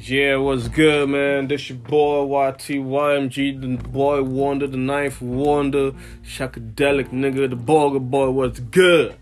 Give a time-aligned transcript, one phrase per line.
[0.00, 1.48] Yeah, what's good, man?
[1.48, 5.90] This your boy YTYMG, the boy wonder, the ninth wonder,
[6.22, 8.30] shakadelic nigga, the burger boy.
[8.30, 9.16] What's good?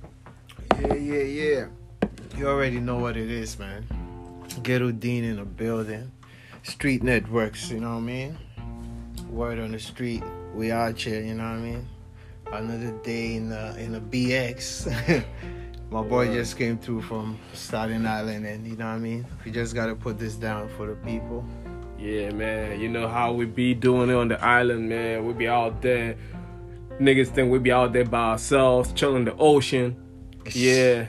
[0.79, 1.67] Yeah, yeah, yeah.
[2.37, 3.87] You already know what it is, man.
[4.63, 6.13] Ghetto Dean in the building.
[6.63, 8.39] Street networks, you know what I mean?
[9.31, 10.23] Word on the street.
[10.55, 11.89] We out here, you know what I mean?
[12.53, 15.25] Another day in the in the BX.
[15.91, 19.25] My boy just came through from Staten Island and you know what I mean?
[19.45, 21.45] We just gotta put this down for the people.
[21.99, 22.81] Yeah, man.
[22.81, 25.25] You know how we be doing it on the island, man.
[25.25, 26.17] We be out there.
[27.01, 29.97] Niggas think we be out there by ourselves, chilling the ocean.
[30.53, 31.07] Yeah.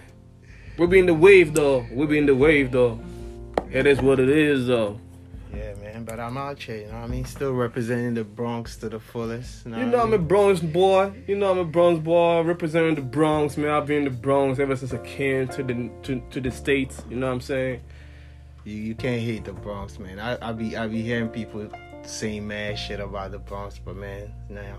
[0.77, 1.85] We be in the wave though.
[1.91, 2.99] We be in the wave though.
[3.71, 5.01] It is what it is though.
[5.53, 6.03] Yeah, man.
[6.03, 7.25] But I'm out here, you know what I mean?
[7.25, 9.65] Still representing the Bronx to the fullest.
[9.65, 10.17] You know, You know I I'm a?
[10.17, 11.13] Bronx boy.
[11.27, 13.69] You know I'm a Bronx boy, representing the Bronx, man.
[13.71, 17.01] I've been in the Bronx ever since I came to the to, to the states.
[17.09, 17.81] You know what I'm saying?
[18.65, 20.19] You, you can't hate the Bronx, man.
[20.19, 21.69] I, I be I be hearing people
[22.03, 24.77] saying mad shit about the Bronx, but man, now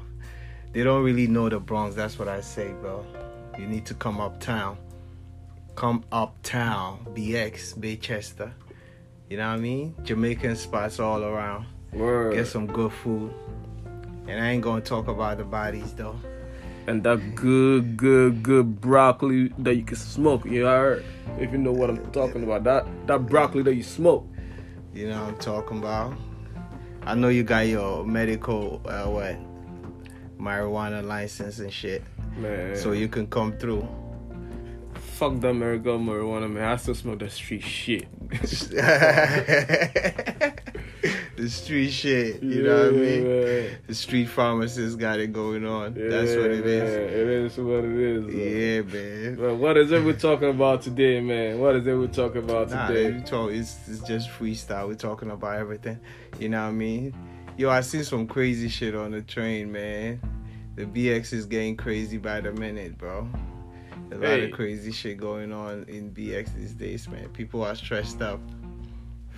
[0.72, 1.94] they don't really know the Bronx.
[1.94, 3.04] That's what I say, bro.
[3.58, 4.76] You need to come uptown.
[5.74, 8.52] Come uptown, BX, Baychester.
[9.28, 9.94] You know what I mean?
[10.04, 11.66] Jamaican spots all around.
[11.92, 12.34] Word.
[12.34, 13.32] Get some good food.
[14.26, 16.16] And I ain't gonna talk about the bodies though.
[16.86, 20.44] and that good, good, good broccoli that you can smoke.
[20.46, 21.04] You heard?
[21.38, 24.26] If you know what I'm talking about, that that broccoli that you smoke.
[24.94, 26.14] You know what I'm talking about?
[27.02, 29.36] I know you got your medical uh, what
[30.38, 32.02] marijuana license and shit.
[32.36, 33.86] Man, So you can come through.
[35.18, 36.64] Fuck that America marijuana, man.
[36.64, 38.06] I still smoke that street shit.
[41.36, 43.24] the street shit, you know what I mean?
[43.24, 43.78] man.
[43.86, 45.94] The street pharmacists got it going on.
[45.94, 47.12] That's what it Yeah, is.
[47.12, 48.34] It is what it is.
[48.34, 49.36] Yeah, man.
[49.40, 51.58] Well, what is it we're talking about today, man?
[51.58, 53.20] What is it we're talking about Nah, today?
[53.24, 54.86] talk, it's, it's just freestyle.
[54.88, 55.98] We're talking about everything.
[56.38, 57.14] You know what I mean?
[57.56, 60.20] Yo, I seen some crazy shit on the train, man.
[60.76, 63.28] The BX is getting crazy by the minute, bro.
[64.10, 64.44] A lot Hey.
[64.46, 67.28] of crazy shit going on in BX these days, man.
[67.30, 68.40] People are stressed up.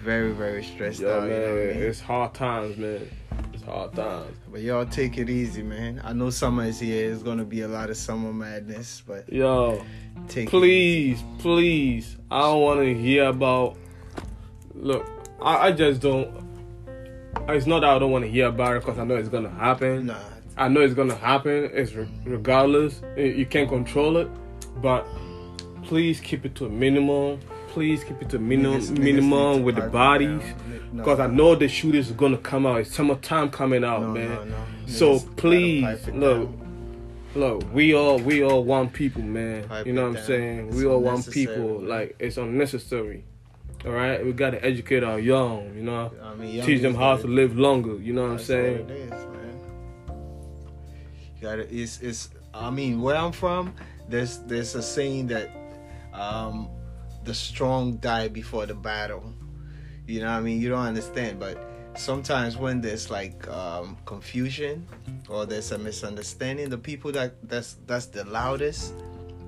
[0.03, 1.29] Very, very stressed Yo, out.
[1.29, 1.83] man, you know what I mean?
[1.83, 3.09] it's hard times, man.
[3.53, 4.37] It's hard times.
[4.51, 6.01] But y'all take it easy, man.
[6.03, 7.13] I know summer is here.
[7.13, 9.85] It's gonna be a lot of summer madness, but Yo,
[10.29, 12.17] take it please, please.
[12.31, 13.77] I don't want to hear about.
[14.75, 15.07] Look,
[15.43, 16.31] I, I just don't.
[17.49, 19.51] It's not that I don't want to hear about it because I know it's gonna
[19.51, 20.07] happen.
[20.07, 20.19] Nah,
[20.57, 21.69] I know it's gonna happen.
[21.75, 23.03] It's re- regardless.
[23.19, 24.29] You can't control it,
[24.77, 25.07] but
[25.85, 27.41] please keep it to a minimum.
[27.69, 30.55] Please keep it to minimum, niggas- niggas minimum to with the bodies, down.
[30.93, 32.81] No, because I know the shooters are gonna come out.
[32.81, 34.51] It's summertime coming out, no, man.
[34.51, 34.57] no.
[34.87, 36.51] So please, look,
[37.37, 39.69] look, we all we all one people, man.
[39.69, 40.69] Pipe you know what I'm saying?
[40.69, 41.81] It's we all one unnecessary, people.
[41.81, 43.25] Like it's unnecessary.
[43.87, 45.73] All right, we gotta educate our young.
[45.77, 47.95] You know, I mean, young teach them how to live longer.
[47.95, 48.83] You know what I'm saying?
[48.83, 49.61] What it is, man.
[51.37, 52.31] You gotta, it's, it's.
[52.53, 53.73] I mean, where I'm from,
[54.11, 55.51] there's, there's a saying that,
[56.13, 56.69] um,
[57.25, 59.23] the strong die before the battle.
[60.07, 60.61] You know what I mean?
[60.61, 61.57] You don't understand, but
[61.95, 64.87] sometimes when there's like um, confusion
[65.29, 68.95] or there's a misunderstanding, the people that that's that's the loudest,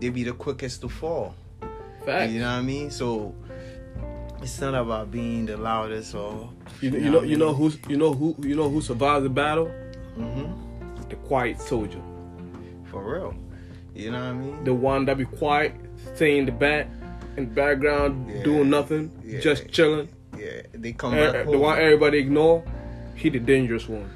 [0.00, 1.34] they be the quickest to fall.
[2.04, 2.32] Facts.
[2.32, 2.90] You know what I mean?
[2.90, 3.34] So
[4.40, 6.50] it's not about being the loudest or
[6.80, 9.66] You, you know, you know who's, you know who, you know who survives the battle?
[10.14, 10.52] hmm
[11.08, 12.02] The quiet soldier,
[12.90, 13.34] For real.
[13.94, 14.64] You know what I mean?
[14.64, 15.74] the one that be quiet,
[16.14, 16.86] stay in the back,
[17.36, 18.42] in the background, Yeah.
[18.42, 19.40] doing nothing, Yeah.
[19.40, 20.08] just chilling.
[20.38, 22.64] Yeah, they come Eh, back the one everybody ignore,
[23.14, 24.08] he the dangerous one.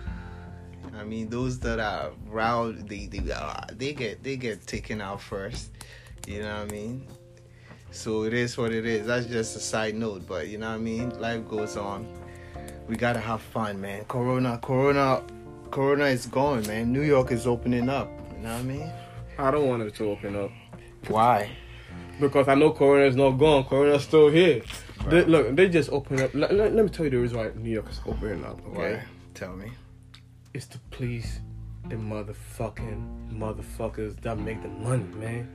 [0.98, 5.20] I mean, those that are round, they they uh, they get they get taken out
[5.20, 5.70] first.
[6.26, 7.06] You know what I mean?
[7.92, 9.06] So it is what it is.
[9.06, 11.10] That's just a side note, but you know what I mean.
[11.20, 12.06] Life goes on.
[12.88, 14.04] We gotta have fun, man.
[14.08, 15.22] Corona, Corona,
[15.70, 16.92] Corona is gone, man.
[16.92, 18.08] New York is opening up.
[18.36, 18.90] You know what I mean?
[19.38, 20.50] I don't want it to open up
[21.08, 21.50] Why?
[22.20, 23.64] because I know Corona is not gone.
[23.64, 24.62] Corona's still here.
[25.08, 26.34] They, look, they just open up.
[26.34, 28.58] Let, let, let me tell you the reason why New York is opening up.
[28.70, 29.02] Okay, Why?
[29.34, 29.70] Tell me.
[30.54, 31.40] it's to please
[31.88, 35.48] the motherfucking motherfuckers that make the money, man.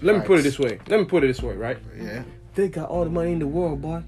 [0.00, 0.78] Let me put it this way.
[0.88, 1.78] Let me put it this way, right?
[1.96, 2.22] Yeah.
[2.54, 4.02] They got all the money in the world, boy.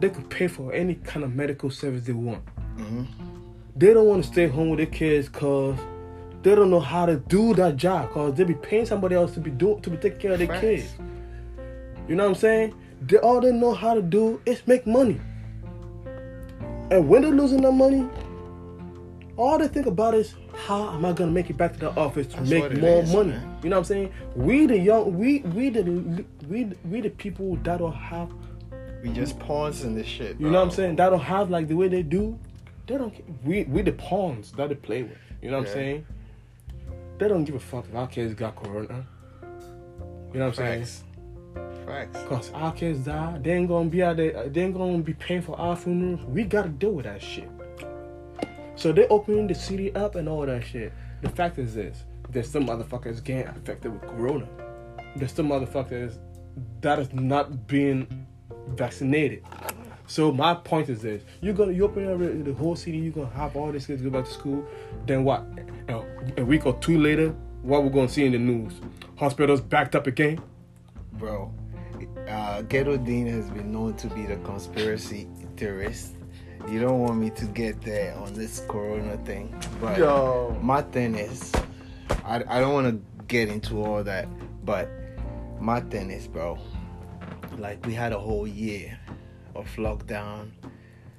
[0.00, 2.42] They could pay for any kind of medical service they want.
[2.76, 3.04] hmm
[3.76, 5.78] They don't want to stay home with their kids cause
[6.44, 9.40] they don't know how to do that job cause they be paying somebody else to
[9.40, 10.60] be do to be taking care of their Facts.
[10.60, 10.92] kids.
[12.08, 12.74] You know what I'm saying?
[13.02, 15.20] They all they know how to do is make money.
[16.90, 18.06] And when they're losing that money,
[19.36, 20.34] all they think about is
[20.66, 23.12] how am I gonna make it back to the office to That's make more is,
[23.12, 23.30] money?
[23.30, 23.58] man.
[23.62, 24.12] You know what I'm saying?
[24.36, 28.30] We the young, we we the we we the people that don't have
[29.02, 30.38] We just pawns in this shit.
[30.38, 30.96] You know what I'm saying?
[30.96, 32.38] That don't have like the way they do.
[32.86, 33.14] They don't.
[33.44, 35.18] We we the pawns that they play with.
[35.42, 35.72] You know what Yeah.
[35.72, 36.06] I'm saying?
[37.18, 39.06] They don't give a fuck if our kids got corona.
[40.32, 40.84] You know what I'm saying?
[40.84, 41.04] Facts.
[41.86, 42.18] Facts.
[42.28, 44.48] Cause our kids die, they ain't gonna be out there.
[44.48, 46.24] They ain't gonna be paying for our funerals.
[46.26, 47.48] We gotta deal with that shit.
[48.74, 50.92] So they opening the city up and all that shit.
[51.22, 54.48] The fact is this: there's some motherfuckers getting affected with corona.
[55.14, 56.18] There's some motherfuckers
[56.80, 58.26] that is not being
[58.70, 59.44] vaccinated.
[60.06, 63.30] So my point is this: you're gonna you open up the whole city, you're gonna
[63.30, 64.64] have all these kids go back to school.
[65.06, 65.44] Then what?
[65.88, 66.02] A,
[66.38, 68.74] a week or two later, what we're gonna see in the news?
[69.16, 70.40] Hospitals backed up again.
[71.14, 71.52] Bro,
[72.28, 76.14] uh, Ghetto Dean has been known to be the conspiracy theorist.
[76.68, 80.58] You don't want me to get there on this corona thing, but Yo.
[80.62, 81.52] my thing is,
[82.24, 84.26] I, I don't want to get into all that,
[84.64, 84.88] but
[85.60, 86.58] my thing is, bro,
[87.58, 88.98] like we had a whole year
[89.54, 90.50] of lockdown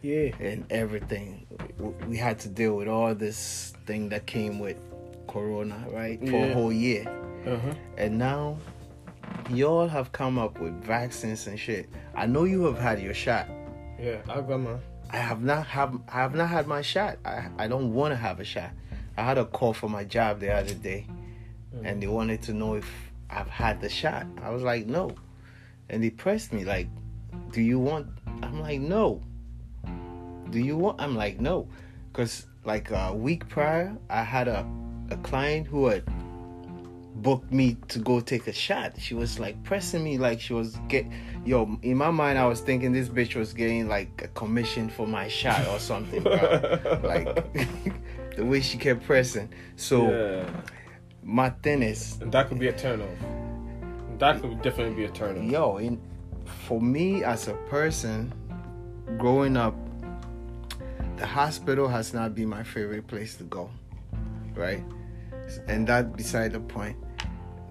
[0.01, 0.31] Yeah.
[0.39, 1.45] and everything.
[2.07, 4.77] We had to deal with all this thing that came with
[5.27, 7.05] corona, right, for a whole year.
[7.45, 7.73] Uh huh.
[7.97, 8.57] And now,
[9.49, 11.89] y'all have come up with vaccines and shit.
[12.15, 13.47] I know you have had your shot.
[13.99, 14.75] Yeah, I got my.
[15.11, 17.17] I have not have I have not had my shot.
[17.25, 18.71] I I don't want to have a shot.
[19.17, 21.07] I had a call for my job the other day,
[21.83, 22.89] and they wanted to know if
[23.29, 24.25] I've had the shot.
[24.41, 25.15] I was like, no,
[25.89, 26.87] and they pressed me like,
[27.51, 28.07] do you want?
[28.43, 29.21] I'm like, no.
[30.49, 31.01] Do you want?
[31.01, 31.67] I'm like, no,
[32.11, 34.65] because like a week prior, I had a
[35.11, 36.03] a client who had
[37.15, 38.93] booked me to go take a shot.
[38.99, 41.05] She was like pressing me like she was get
[41.45, 45.07] yo, in my mind I was thinking this bitch was getting like a commission for
[45.07, 46.33] my shot or something, bro.
[47.03, 47.53] like
[48.35, 49.49] the way she kept pressing.
[49.75, 50.49] So yeah,
[51.23, 54.19] my thing is and that could be a turn off.
[54.19, 55.51] That could definitely be a turn off.
[55.51, 56.01] yo, in
[56.65, 58.33] for me as a person
[59.19, 59.75] growing up,
[61.17, 63.69] the hospital has not been my favorite place to go.
[64.55, 64.83] Right?
[65.67, 66.97] And that beside the point.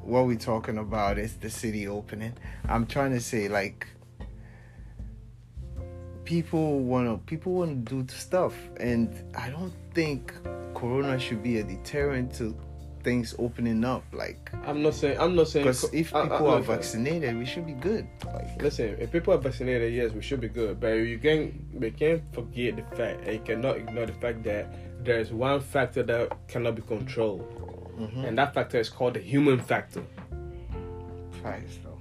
[0.03, 2.35] What we're talking about is the city opening.
[2.69, 3.87] I'm trying to say like
[6.25, 10.33] people wanna people wanna do stuff and I don't think
[10.75, 12.57] Corona should be a deterrent to
[13.05, 14.03] things opening up.
[14.13, 15.21] Like I'm not saying.
[15.21, 15.67] I'm not saying.
[15.67, 18.07] because if I- I- people are vaccinated, we should be good.
[18.25, 20.81] Like Listen, if people are vaccinated, yes, we should be good.
[20.81, 24.73] But you can, we can't forget the fact, and you cannot ignore the fact that
[25.05, 27.45] there is one factor that cannot be controlled,
[28.01, 28.25] mhm.
[28.27, 30.03] and that factor is called the human factor.
[31.43, 31.99] Though.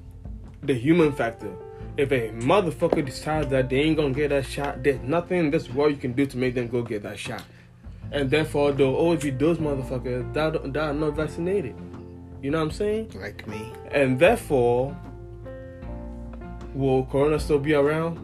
[0.63, 1.51] The human factor.
[1.97, 5.69] If a motherfucker decides that they ain't gonna get that shot, there's nothing in this
[5.69, 7.43] world you can do to make them go get that shot.
[8.13, 11.75] And therefore, there'll always be those motherfuckers that, that are not vaccinated.
[12.41, 13.11] You know what I'm saying?
[13.19, 13.73] Like me.
[13.91, 14.95] And therefore,
[16.73, 18.19] will Corona still be around?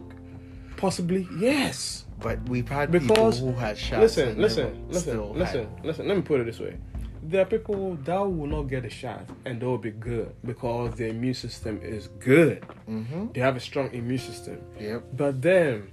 [0.76, 2.04] Possibly, yes.
[2.20, 4.00] But we've had Because- people who had shots.
[4.16, 6.06] listen, listen, listen, listen, had- listen.
[6.08, 6.76] Let me put it this way:
[7.22, 10.94] there are people that will not get a shot and they will be good because
[10.96, 12.62] their immune system is good.
[12.88, 13.32] Mhm.
[13.34, 14.58] They have a strong immune system.
[14.78, 15.04] Yep.
[15.16, 15.88] But then,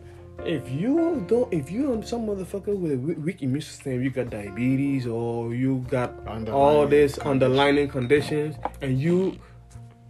[0.46, 4.30] if you don't, if you are some motherfucker with a weak immune system, you got
[4.30, 6.14] diabetes or you got
[6.50, 9.38] all this underlying conditions, and you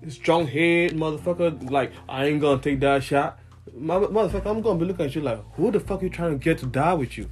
[0.09, 3.40] strong head motherfucker, like I ain't gonna take that shot.
[3.75, 6.44] My, motherfucker, I'm gonna be looking at you like, who the fuck you trying to
[6.44, 7.30] get to die with you?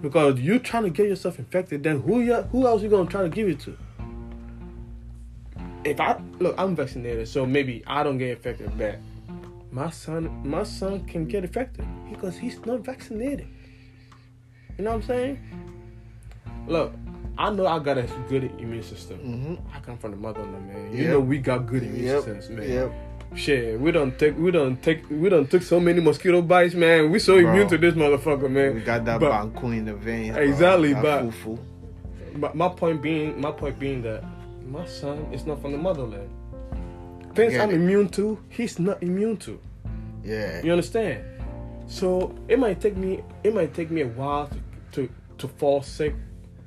[0.00, 3.22] Because you trying to get yourself infected, then who you, who else you gonna try
[3.22, 3.76] to give it to?
[5.84, 8.98] If I look, I'm vaccinated, so maybe I don't get infected, but
[9.70, 13.46] my son, my son can get infected because he's not vaccinated.
[14.78, 15.38] You know what I'm saying?
[16.66, 16.92] Look,
[17.36, 19.18] I know I got a good immune system.
[19.20, 19.60] Mhm.
[19.74, 20.92] I come from the motherland, man.
[20.92, 21.10] You Yep.
[21.10, 22.22] know we got good immune Yep.
[22.24, 22.68] systems, man.
[22.70, 22.92] Yep.
[23.34, 27.10] Shit, we don't take, we don't take, we don't took so many mosquito bites, man.
[27.10, 27.50] We so Bro.
[27.50, 28.74] immune to this motherfucker, man.
[28.74, 30.36] We got that But- banku in the veins.
[30.36, 31.30] Exactly, but-
[32.40, 34.22] But my point being, my point being that
[34.66, 36.28] my son is not from the motherland.
[37.38, 37.74] Things I'm it.
[37.74, 39.58] immune to, he's not immune to.
[40.24, 40.62] Yeah.
[40.62, 41.24] You understand?
[41.86, 44.58] So it might take me, it might take me a while to
[44.92, 46.14] to, to fall sick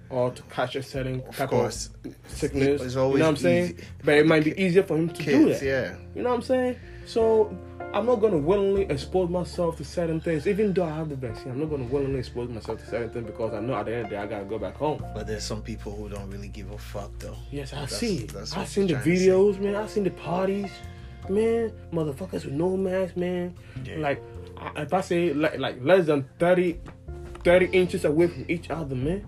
[0.10, 1.90] or to catch a certain Of type course.
[2.06, 2.82] of sickness.
[2.82, 3.66] It's you know what I'm saying?
[3.76, 3.84] easy.
[4.04, 5.66] But it might be easier for him to do Kids, that.
[5.66, 5.96] yeah.
[6.16, 6.76] You know what I'm saying?
[7.06, 7.56] So
[7.94, 11.52] I'm not gonna willingly expose myself to certain things, even though I have the vaccine.
[11.52, 14.04] I'm not gonna willingly expose myself to certain things because I know at the end
[14.06, 15.04] of the day I gotta go back home.
[15.14, 17.36] But there's some people who don't really give a fuck though.
[17.52, 18.20] Yes, I see.
[18.20, 18.36] it.
[18.36, 19.28] I what seen the you're trying to say.
[19.28, 19.76] videos, man.
[19.76, 20.72] I seen the parties,
[21.30, 21.74] man.
[21.92, 23.56] Motherfuckers with no mask, man.
[23.84, 23.98] Yeah.
[23.98, 24.24] Like,
[24.58, 26.80] I, if I say like like less than 30,
[27.44, 29.28] 30 inches away from each other, man.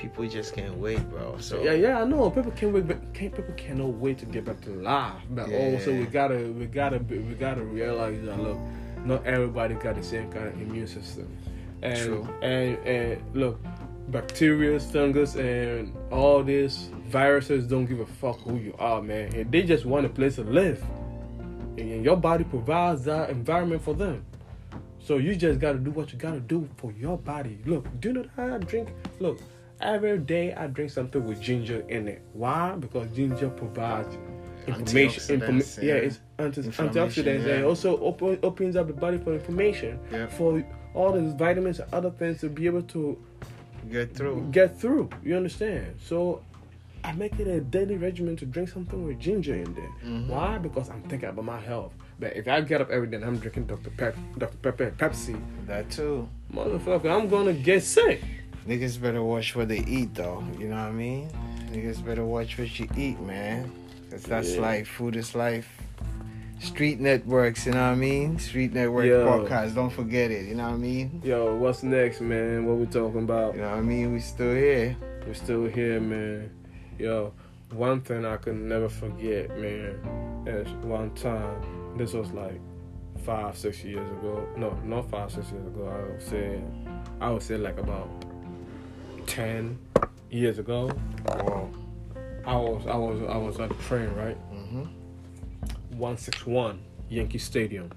[0.00, 1.36] People just can't wait, bro.
[1.40, 2.30] So Yeah, yeah, I know.
[2.30, 5.12] People can't wait, but can't, people cannot wait to get back to life.
[5.28, 5.74] But oh, Yeah.
[5.74, 8.56] also, we gotta, we gotta, be, we gotta realize that look,
[9.04, 11.28] not everybody got the same kind of immune system.
[11.82, 12.28] And True.
[12.40, 13.60] and and look,
[14.08, 19.34] bacteria, fungus, and all these viruses don't give a fuck who you are, man.
[19.34, 20.82] And they just want a place to live.
[21.76, 24.24] And your body provides that environment for them.
[24.98, 27.58] So you just gotta do what you gotta do for your body.
[27.66, 28.88] Look, do you know that I drink?
[29.18, 29.40] Look,
[29.80, 32.22] every day I drink something with ginger in it.
[32.32, 32.74] Why?
[32.78, 34.16] Because ginger provides
[34.66, 35.38] information.
[35.82, 35.94] Yeah.
[35.94, 35.94] yeah.
[35.94, 37.54] it's anti- antioxidants yeah.
[37.54, 40.26] and also open, opens up the body for information Yeah.
[40.26, 40.62] for
[40.94, 43.18] all these vitamins and other things to be able to
[43.90, 44.46] Get through.
[44.50, 45.08] get through.
[45.24, 45.94] You understand?
[46.04, 46.42] So
[47.02, 49.90] I make it a daily regimen to drink something with ginger in there.
[50.04, 50.28] Mhm.
[50.28, 50.58] Why?
[50.58, 51.92] Because I'm thinking about my health.
[52.18, 53.88] But if I get up every day and I'm drinking Dr.
[53.96, 54.56] Pep, Dr.
[54.58, 56.28] Pepper, and Pepsi, That too.
[56.52, 58.20] motherfucker, I'm gonna get sick.
[58.66, 60.44] Niggas better watch what they eat though.
[60.58, 61.30] You know what I mean?
[61.72, 63.70] Niggas better watch what you eat, man.
[64.10, 64.60] Cause that's Yeah.
[64.62, 64.88] life.
[64.88, 65.68] Food is life.
[66.58, 68.38] Street networks, you know what I mean?
[68.38, 69.26] Street network Yo.
[69.26, 69.74] podcast.
[69.74, 70.44] Don't forget it.
[70.46, 71.22] You know what I mean?
[71.24, 72.66] Yo, what's next, man?
[72.66, 73.54] What we talking about?
[73.54, 74.12] You know what I mean?
[74.12, 74.94] We still here.
[75.26, 76.50] We're still here, man.
[76.98, 77.32] Yo,
[77.72, 81.96] one thing I could never forget, man, is one time.
[81.96, 82.60] This was like
[83.24, 84.46] five, six years ago.
[84.56, 85.86] No, not five, six years ago.
[85.88, 86.60] I would say,
[87.22, 88.08] I would say like about
[89.30, 89.78] ten
[90.30, 90.88] years ago.
[91.26, 91.70] Whoa.
[92.46, 94.36] I was, I was, I was on the train, right?
[94.52, 95.98] Mm-hmm.
[95.98, 97.90] One six one Yankee Stadium,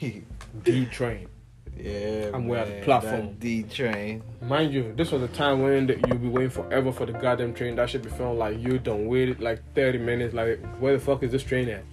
[0.62, 1.28] D train.
[1.76, 2.30] yeah.
[2.34, 3.34] I'm way at the platform.
[3.38, 4.22] D train.
[4.42, 7.76] Mind you, this was a time when you'll be waiting forever for the goddamn train.
[7.76, 10.34] That should be feeling like you don't wait like 30 minutes.
[10.34, 11.84] Like, where the fuck is this train at?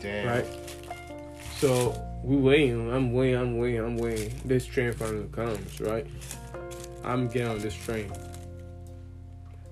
[0.00, 0.26] Damn.
[0.26, 0.46] Right?
[1.56, 2.92] So, we waiting.
[2.92, 4.32] I'm waiting, I'm waiting, I'm waiting.
[4.44, 6.06] This train finally comes, right?
[7.04, 8.12] I'm getting on this train.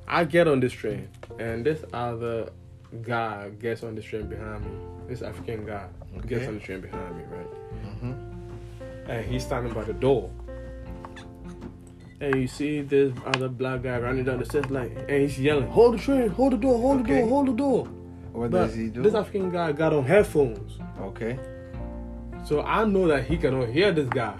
[0.08, 1.08] I get on this train,
[1.38, 2.50] and this other
[3.02, 4.70] guy gets on this train behind me.
[5.08, 5.86] This African guy
[6.26, 7.46] gets on the train behind me, right?
[7.86, 9.10] Mm-hmm.
[9.10, 10.30] and he's standing by the door.
[12.20, 15.68] And you see this other black guy running down the stairs like, and he's yelling,
[15.68, 16.28] "Hold the train!
[16.30, 16.78] Hold the door!
[16.80, 17.28] Hold the door!
[17.28, 17.84] Hold the door!"
[18.32, 19.02] What But does he do?
[19.02, 21.38] this African guy got on headphones, okay.
[22.44, 24.34] so I know that he cannot hear this guy.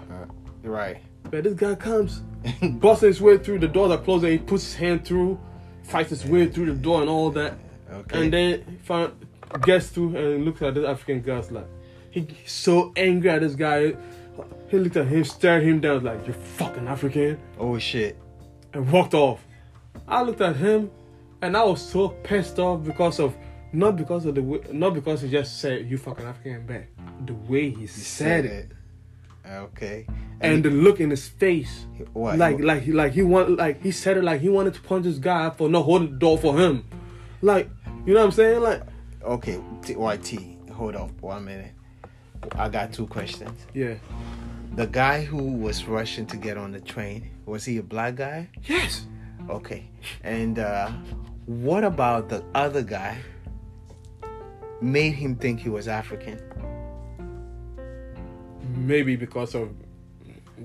[0.63, 0.97] Right.
[1.29, 2.19] But this guy comes,
[2.63, 5.39] busting his way through the doors are closed, and he puts his hand through,
[5.87, 7.57] fights his way through the door and all that,
[7.91, 8.21] Okay.
[8.23, 9.11] and then he find,
[9.61, 11.67] gets through and looks at this African guy's like,
[12.11, 13.95] he's so angry at this guy.
[14.69, 18.17] He looked at him, stared him down, like, "You fucking African." oh shit.
[18.73, 19.39] and walked off.
[20.07, 20.91] I looked at him,
[21.41, 23.35] and I was so pissed off because of
[23.73, 26.89] not because of the way, not because he just said you fucking African back,
[27.25, 28.71] the way he He said it,
[29.49, 30.05] Okay.
[30.41, 32.37] and the look in his face, what?
[32.37, 35.05] like like he like he want like he said it like he wanted to punch
[35.05, 36.85] this guy for not holding the door for him,
[37.41, 37.69] like
[38.05, 38.81] you know what I'm saying, like
[39.23, 41.71] Okay, T- YT, hold on one minute.
[42.55, 43.59] I got two questions.
[43.73, 43.95] yeah,
[44.75, 48.47] The guy who was rushing to get on the train, was he a black guy?
[48.63, 49.05] yes,
[49.49, 49.89] Okay.
[50.23, 50.91] And uh,
[51.45, 53.17] what about the other guy
[54.81, 56.39] made him think he was African?
[58.77, 59.69] Maybe because of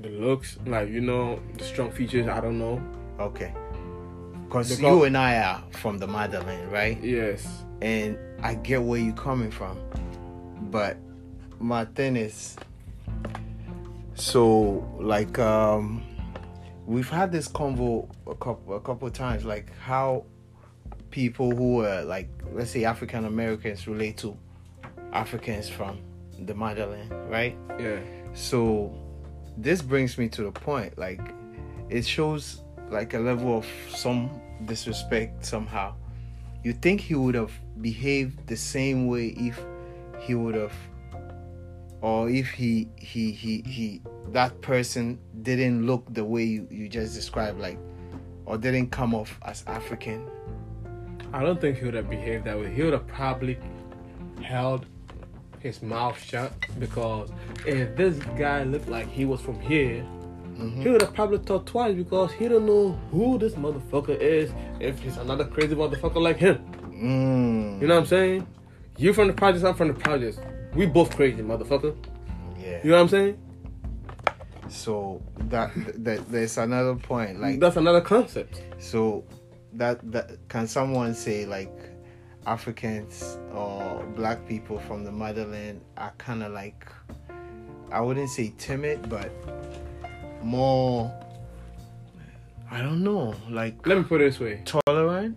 [0.00, 2.80] the looks, like you know the strong features, I don't know,
[3.20, 3.54] Okay.
[4.44, 7.02] Because you and I are from the motherland, right?
[7.02, 9.78] yes, and I get where you're coming from.
[10.70, 10.96] But
[11.58, 12.56] my thing is
[14.14, 16.02] so like um
[16.86, 20.24] we've had this convo a couple a couple of times like how
[21.10, 24.36] people who are like let's say African Americans relate to
[25.12, 26.00] Africans from
[26.46, 27.56] the motherland, right?
[27.78, 28.00] yeah,
[28.34, 28.92] So
[29.56, 31.20] this brings me to the point like
[31.88, 35.94] it shows like a level of some disrespect somehow.
[36.64, 39.60] You think he would have behaved the same way if
[40.20, 40.72] he would have
[42.00, 47.14] or if he he he he that person didn't look the way you, you just
[47.14, 47.78] described like
[48.44, 50.28] or didn't come off as African.
[51.32, 52.72] I don't think he would have behaved that way.
[52.72, 53.58] He would have probably
[54.42, 54.86] held
[55.62, 57.30] his mouth shut because
[57.66, 60.04] if this guy looked like he was from here,
[60.58, 60.82] Mhm.
[60.82, 64.50] he would have probably thought twice because he don't know who this motherfucker is.
[64.80, 66.58] If he's another crazy motherfucker like him,
[66.90, 67.80] Mm.
[67.80, 68.46] you know what I'm saying?
[68.98, 70.38] You from the projects, I'm from the projects.
[70.74, 71.94] We both crazy, motherfucker.
[72.60, 72.80] Yeah.
[72.84, 73.38] You know what I'm saying?
[74.68, 75.70] So that,
[76.04, 78.62] that there's another point like That's another concept.
[78.78, 79.24] So
[79.74, 81.70] that that can someone say like
[82.46, 86.86] Africans or black people from the motherland are kind of like
[87.90, 89.30] I wouldn't say timid but
[90.42, 91.12] more
[92.70, 94.62] I don't know like Let me put it this way.
[94.64, 95.36] tolerant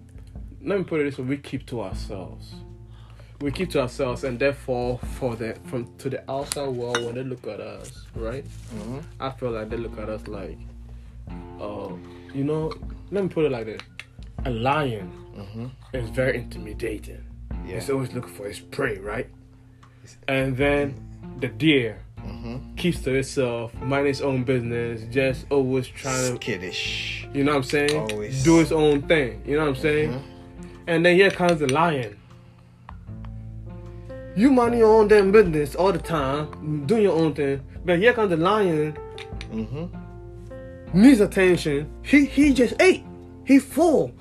[0.63, 1.25] Let me put it this way.
[1.25, 2.53] We keep to ourselves.
[3.41, 7.23] we keep to ourselves, and therefore, for the from to the outside world, when they
[7.23, 8.45] look at us, right?
[8.73, 9.03] Mhm.
[9.19, 10.57] I feel like they look at us like,
[11.59, 11.89] uh,
[12.33, 12.71] you know,
[13.11, 13.81] let me put it like this:
[14.45, 15.71] a lion Mhm.
[15.93, 17.23] is very intimidating.
[17.67, 17.75] Yeah.
[17.77, 19.27] It's always looking for its prey, right?
[20.27, 20.93] And then
[21.39, 22.75] the deer Mhm.
[22.77, 27.27] keeps to itself, mind its own business, just always trying to, Skittish.
[27.33, 28.11] you know what I'm saying?
[28.11, 28.43] Always.
[28.43, 30.11] Do its own thing, you know what I'm saying?
[30.11, 30.21] Mhm.
[30.87, 32.15] And then here comes the lion.
[34.35, 37.61] You mind your own damn business all the time, doing your own thing.
[37.85, 38.93] But here comes the lion,
[39.51, 39.89] Mhm.
[40.93, 41.87] needs attention.
[42.03, 43.03] He he just ate.
[43.45, 44.11] He full.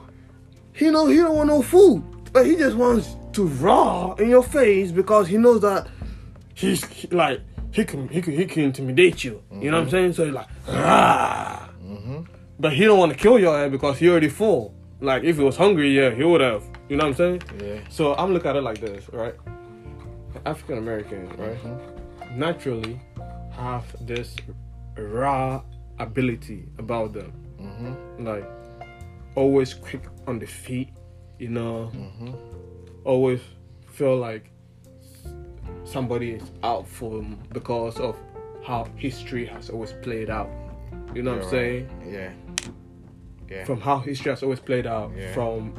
[0.75, 2.03] He know he don't want no food,
[2.33, 5.87] but he just wants to raw in your face because he knows that
[6.55, 7.41] he's he- like
[7.71, 9.43] he can he can he can intimidate you.
[9.53, 10.13] You know what I'm saying?
[10.15, 11.71] So he's like, ah.
[12.59, 14.75] But he don't want to kill your head because he already full.
[15.01, 16.63] Like if he was hungry, yeah, he would have.
[16.89, 17.43] You know what I'm saying?
[17.63, 17.81] Yeah.
[17.89, 19.35] So I'm looking at it like this, right?
[20.47, 21.59] African Americans, right?
[22.37, 23.01] Naturally
[23.53, 24.35] have this
[24.97, 25.63] raw
[25.99, 27.33] ability about them.
[27.61, 28.25] Mhm.
[28.25, 28.45] Like
[29.35, 30.91] always quick on the feet,
[31.39, 31.91] you know.
[31.95, 32.35] Mhm.
[33.05, 33.41] Always
[33.87, 34.51] feel like
[35.85, 38.17] somebody is out for them because of
[38.63, 40.49] how history has always played out.
[41.15, 41.89] You know what I'm You're saying?
[42.09, 42.31] Yeah.
[43.51, 43.65] Yeah.
[43.65, 45.33] From how history has always played out, Yeah.
[45.33, 45.75] from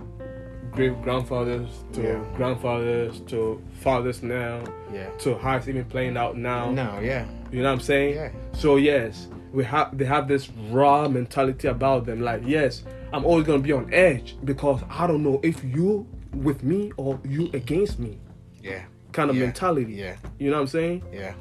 [0.71, 2.23] great grandfathers to Yeah.
[2.35, 4.61] grandfathers to fathers now
[4.93, 5.09] yeah.
[5.19, 6.69] to how it's even playing out now.
[6.71, 6.99] No.
[7.01, 7.25] Yeah.
[7.51, 8.15] You know what I'm saying?
[8.15, 8.29] Yeah.
[8.53, 12.21] So yes, we have they have this raw mentality about them.
[12.21, 12.83] Like yes,
[13.13, 17.19] I'm always gonna be on edge because I don't know if you with me or
[17.23, 18.19] you against me
[18.61, 18.81] Yeah.
[19.13, 19.45] kind of Yeah.
[19.45, 19.93] mentality.
[19.93, 20.15] Yeah.
[20.39, 21.03] You know what I'm saying?
[21.13, 21.33] Yeah.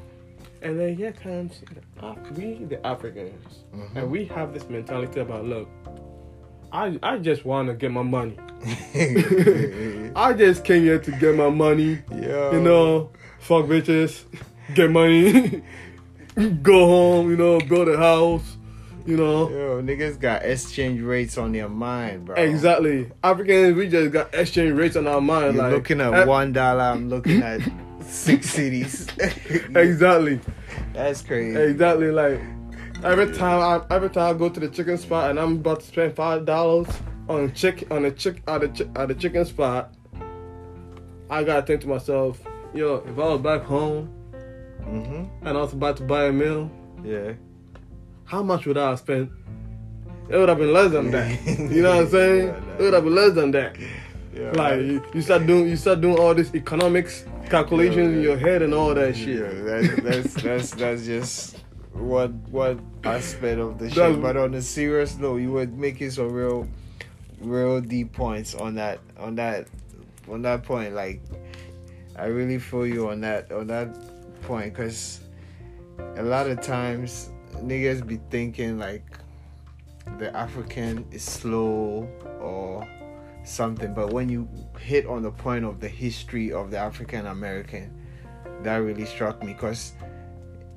[0.61, 1.61] And then here comes
[1.99, 3.97] the we the Africans, Mm-hmm.
[3.97, 5.67] and we have this mentality about look.
[6.71, 8.37] I, I just want to get my money.
[10.15, 11.99] I just came here to get my money.
[12.11, 12.51] Yo.
[12.53, 14.23] You know, fuck bitches,
[14.73, 15.61] get money,
[16.61, 17.29] go home.
[17.29, 18.57] You know, build a house.
[19.05, 22.35] You know, Yo, niggas got exchange rates on their mind, bro.
[22.35, 23.11] exactly.
[23.23, 25.55] Africans, we just got exchange rates on our mind.
[25.55, 26.81] You're like looking at eh, one dollar.
[26.85, 27.61] I'm looking at
[28.01, 29.11] six cedis.
[29.75, 30.39] Exactly,
[30.93, 31.55] That's crazy.
[31.59, 32.09] exactly.
[32.09, 32.41] Like
[33.03, 35.85] every time I every time I go to the chicken spot and I'm about to
[35.85, 36.87] spend five dollars
[37.29, 39.93] on chick on a chick at the chi- at the chicken spot,
[41.29, 42.39] I gotta think to myself,
[42.73, 44.09] yo, if I was back home
[44.81, 45.29] Mhm.
[45.43, 46.71] and I was about to buy a meal.
[47.03, 47.33] Yeah.
[48.25, 49.31] How much would I have spent?
[50.29, 51.45] It would have been less than that.
[51.45, 52.47] You know what I'm saying?
[52.79, 53.77] It would have been less than that.
[54.33, 54.51] Yeah.
[54.51, 58.37] Like you, you start doing you start doing all this economics calculations in Yeah, your
[58.37, 59.39] head and all that shit.
[59.65, 61.57] that's that's that's that's just
[61.93, 64.21] one one aspect of the shit.
[64.21, 66.67] But on a serious note, you were making some real,
[67.39, 69.67] real deep points on that on that
[70.27, 70.93] on that point.
[70.95, 71.21] Like,
[72.17, 73.87] I really feel you on that on that
[74.41, 75.21] point because
[76.17, 77.29] a lot of times
[77.63, 79.05] niggas be thinking like
[80.17, 82.07] the African is slow
[82.39, 82.87] or
[83.43, 84.47] something, but when you
[84.79, 87.93] hit on the point of the history of the African American,
[88.63, 89.93] that really struck me because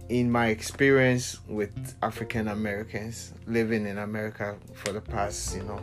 [0.09, 5.81] in my experience with African Americans living in America for the past, you know,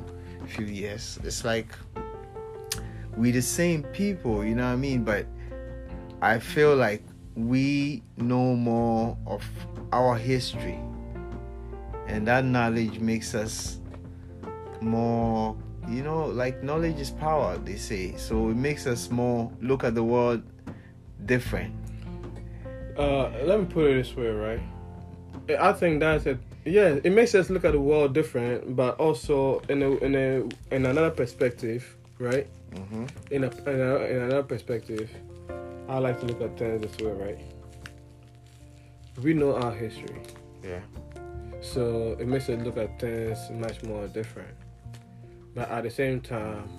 [0.48, 1.68] few years, it's like
[3.18, 5.04] we the same people, you know what I mean?
[5.04, 5.26] But
[6.22, 7.04] I feel like
[7.36, 9.44] we know more of
[9.96, 10.78] our history,
[12.08, 13.80] and that knowledge makes us
[14.82, 15.56] more
[15.88, 19.96] you know like knowledge is power they say so it makes us more look at
[19.96, 20.44] the world
[21.26, 21.74] different
[22.98, 24.62] Uh, let me put it this way, right?
[25.60, 26.40] I think that's it.
[26.64, 30.28] Yeah, it makes us look at the world different, but also in a in a
[30.72, 31.84] in another perspective,
[32.20, 32.48] right?
[32.72, 33.06] mm-hmm.
[33.32, 35.12] In a in, a, in another perspective,
[35.90, 37.40] I like to look at things this way, right?
[39.22, 40.22] We know our history.
[40.64, 40.80] yeah
[41.62, 44.56] So it makes us look at things much more different.
[45.54, 46.70] But at the same time,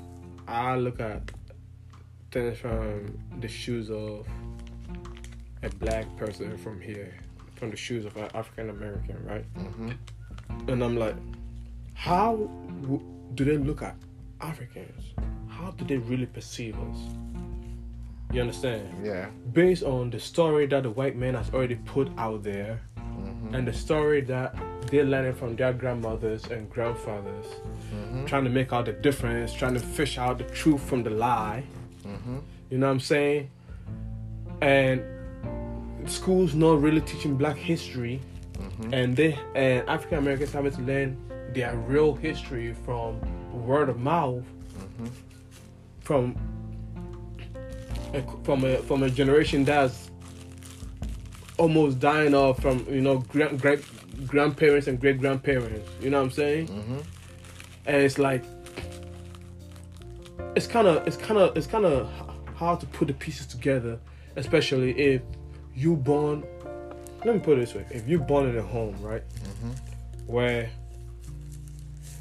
[0.46, 1.30] I look at
[2.30, 4.26] things from the shoes of
[5.62, 7.14] a black person from here,
[7.56, 9.44] from the shoes of an African American, right?
[9.54, 9.90] mm-hmm.
[10.70, 11.16] And I'm like,
[11.94, 12.36] how
[12.82, 13.02] w-
[13.34, 13.96] do they look at
[14.40, 15.14] Africans?
[15.48, 16.98] How do they really perceive us?
[18.32, 18.88] You understand?
[19.04, 23.54] yeah Based on the story that the white man has already put out there, mm-hmm.
[23.54, 24.54] and the story that
[24.90, 27.46] they're learning from their grandmothers and grandfathers,
[27.94, 28.24] Mm-hmm.
[28.26, 31.62] trying to make out the difference, trying to fish out the truth from the lie.
[32.04, 32.38] Mm-hmm.
[32.70, 33.48] You know what I'm saying?
[34.60, 35.02] And
[36.06, 38.20] schools not really teaching black history,
[38.54, 38.94] Mm-hmm.
[38.94, 41.16] and they and African Americans having to learn
[41.54, 43.20] their real history from
[43.66, 44.42] word of mouth,
[44.78, 45.06] Mm-hmm.
[46.00, 46.36] from
[48.44, 50.10] from a from a generation that's
[51.58, 53.80] almost dying off from you know grand, great
[54.26, 55.88] grandparents and great grandparents.
[56.00, 56.68] You know what I'm saying?
[56.68, 57.04] Mhm.
[57.86, 58.44] And it's like
[60.54, 62.08] it's kind of it's kind of it's kind of
[62.54, 63.98] hard to put the pieces together,
[64.36, 65.22] especially if
[65.74, 66.44] you born.
[67.24, 69.22] Let me put it this way: if you born in a home, right,
[70.26, 70.70] where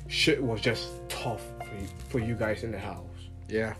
[0.08, 3.06] shit was just tough for you, for you guys in the house.
[3.48, 3.74] Yeah.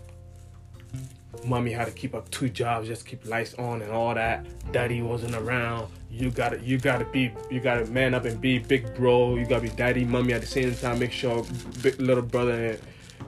[1.44, 4.46] Mommy had to keep up two jobs, just keep lights on and all that.
[4.72, 5.88] Daddy wasn't around.
[6.10, 9.36] You gotta, you gotta be, you gotta man up and be big bro.
[9.36, 10.98] You gotta be daddy, mommy at the same time.
[10.98, 11.44] Make sure
[11.82, 12.78] big little brother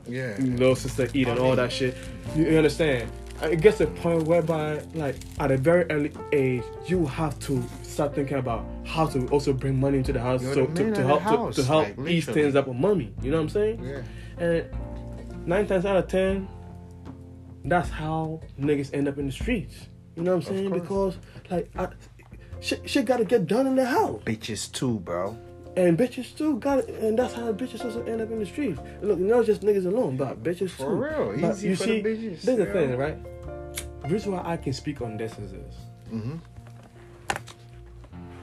[0.06, 0.30] Yeah.
[0.36, 1.96] and little sister eat and all that shit.
[2.34, 3.10] You, you understand?
[3.42, 7.62] It gets to a point whereby, like, at a very early age, you have to
[7.84, 11.22] start thinking about how to also bring money into the house, so to, to help
[11.22, 13.12] the to- to, help like, ease things up with mommy.
[13.22, 13.84] You know what I'm saying?
[13.84, 14.44] Yeah.
[14.44, 16.48] And nine times out of ten,
[17.64, 19.88] that's how niggas end up in the streets.
[20.16, 20.70] You know what I'm saying?
[20.72, 21.16] Because
[21.50, 21.88] like I,
[22.60, 25.36] shit, shit got to get done in the house, Bitches too, bro.
[25.76, 28.80] and bitches too got, it, and that's how bitches also end up in the streets.
[29.00, 30.88] Look, not just niggas alone, but bitches For too.
[30.90, 32.72] real, But easy you for see, the bitches, There's the yeah.
[32.72, 33.18] thing, right?
[34.02, 35.74] The reason why I can speak on this is this.
[36.12, 36.36] Mm-hmm.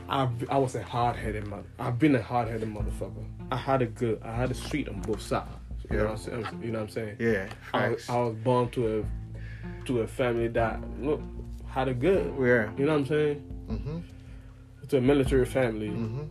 [0.07, 1.65] I I was a hard headed mother.
[1.79, 3.25] I've been a hard headed motherfucker.
[3.51, 4.21] I had a good.
[4.23, 5.49] I had it sweet on both sides.
[5.91, 6.09] You know Yeah.
[6.09, 6.61] what I'm saying?
[6.63, 7.15] You know what I'm saying?
[7.19, 7.49] Yeah.
[7.73, 8.09] I, Facts.
[8.09, 11.21] I was born to a to a family that look
[11.67, 12.33] had a good.
[12.39, 12.71] yeah.
[12.77, 13.43] You know what I'm saying?
[13.69, 13.99] Mm-hmm.
[14.89, 15.89] To a military family.
[15.89, 16.23] Mm-hmm.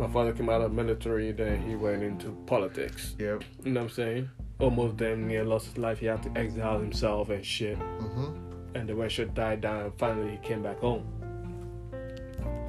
[0.00, 3.14] My father came out of military, then he went into politics.
[3.18, 3.44] Yep.
[3.64, 4.28] You know what I'm saying?
[4.58, 5.98] Almost damn near lost his life.
[6.00, 7.78] He had to exile himself and shit.
[7.78, 8.76] Mm-hmm.
[8.76, 11.04] And then when shit died down, finally he came back home.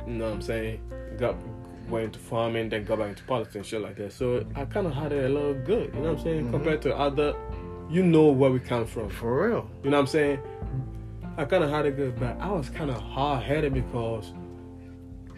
[0.08, 0.80] You know what I'm saying?
[1.20, 1.36] Got
[1.90, 4.12] went into farming, then got back into politics and shit like that.
[4.14, 5.94] So I kind of had it a little good.
[5.94, 6.48] You know what I'm saying?
[6.48, 6.52] Mhm.
[6.52, 7.34] Compared to other,
[7.90, 9.10] you know where we come from.
[9.10, 9.70] For real.
[9.84, 10.40] You know what I'm saying?
[11.38, 14.34] I kind of had it good, but I was kind of hard headed because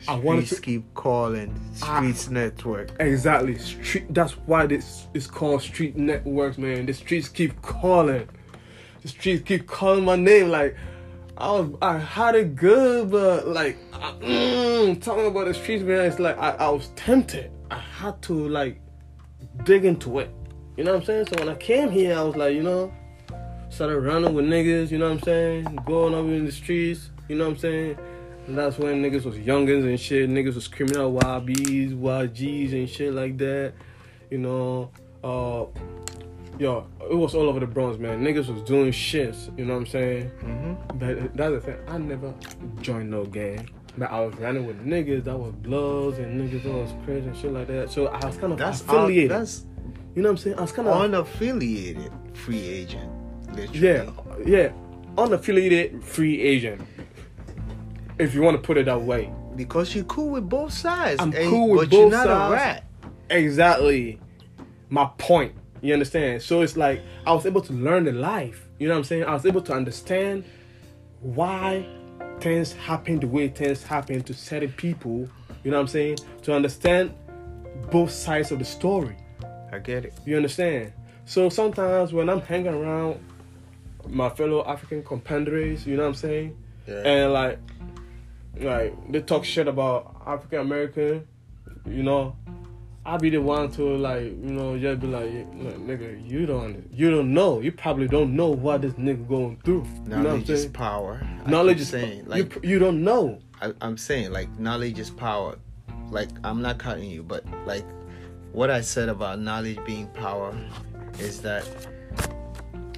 [0.08, 1.54] I wanted Streets to- keep calling.
[1.74, 2.92] Streets Network.
[3.02, 4.06] exactly street.
[4.14, 6.86] That's why this is called street networks, man.
[6.86, 8.28] The streets keep calling.
[9.02, 10.50] The streets keep calling my name.
[10.50, 10.78] Like
[11.40, 16.06] I was, I had it good, but like I, mm, talking about the streets, man.
[16.06, 17.50] It's like I, I was tempted.
[17.72, 18.82] I had to like
[19.64, 20.32] dig into it.
[20.76, 21.28] You know what I'm saying?
[21.28, 22.92] So when I came here, I was like, you know,
[23.70, 24.92] started running with niggas.
[24.92, 25.80] You know what I'm saying?
[25.86, 27.10] Going up in the streets.
[27.30, 27.98] You know what I'm saying?
[28.48, 30.30] And that's when niggas was youngins and shit.
[30.30, 33.74] Niggas was screaming out YBs, YGs and shit like that.
[34.30, 34.92] You know,
[35.24, 35.66] uh,
[36.60, 38.24] yo, it was all over the Bronx, man.
[38.24, 39.58] Niggas was doing shits.
[39.58, 40.32] You know what I'm saying?
[40.44, 40.98] Mm-hmm.
[41.00, 41.78] But that's the thing.
[41.88, 42.34] I never
[42.82, 43.70] joined no gang.
[43.98, 47.36] But I was running with niggas that was bloods and niggas that was crazy and
[47.36, 47.90] shit like that.
[47.92, 49.32] So I was kind of That's affiliated.
[49.32, 49.66] that's
[50.16, 50.58] you know what I'm saying?
[50.58, 53.12] I was kind of unaffiliated free agent.
[53.54, 53.80] Literally.
[53.80, 54.12] yeah,
[54.46, 54.72] yeah,
[55.16, 56.82] unaffiliated free agent.
[58.20, 59.32] If you want to put it that way.
[59.56, 61.20] Because you're cool with both sides.
[61.22, 62.52] I'm and- cool with but you're not sides.
[62.52, 62.86] a rat.
[63.30, 64.20] Exactly.
[64.90, 65.54] My point.
[65.82, 66.42] You understand?
[66.42, 68.68] So it's like I was able to learn the life.
[68.80, 69.24] You know what I'm saying?
[69.26, 70.44] I was able to understand
[71.22, 71.86] why
[72.40, 75.28] things happen the way things happen to certain people.
[75.64, 76.20] You know what I'm saying?
[76.44, 77.14] To understand
[77.92, 79.16] both sides of the story.
[79.72, 80.14] I get it.
[80.26, 80.94] You understand?
[81.26, 83.20] So sometimes when I'm hanging around
[84.08, 86.58] my fellow African compadres, you know what I'm saying?
[86.88, 87.02] Yeah.
[87.06, 87.60] And like,
[88.58, 91.28] like they talk shit about African American,
[91.86, 92.36] you know,
[93.10, 96.88] I be the one to like, you know, just be like, "Look, nigga, you don't,
[96.94, 99.88] you don't know, you probably don't know what this nigga going through.
[100.04, 101.28] you know what I'm knowledge is power.
[101.44, 103.40] I Knowledge is saying you, like you don't know.
[103.64, 105.58] I, I'm saying like knowledge is power.
[106.12, 107.84] Like I'm not cutting you, but like
[108.52, 110.56] what I said about knowledge being power
[111.18, 111.66] is that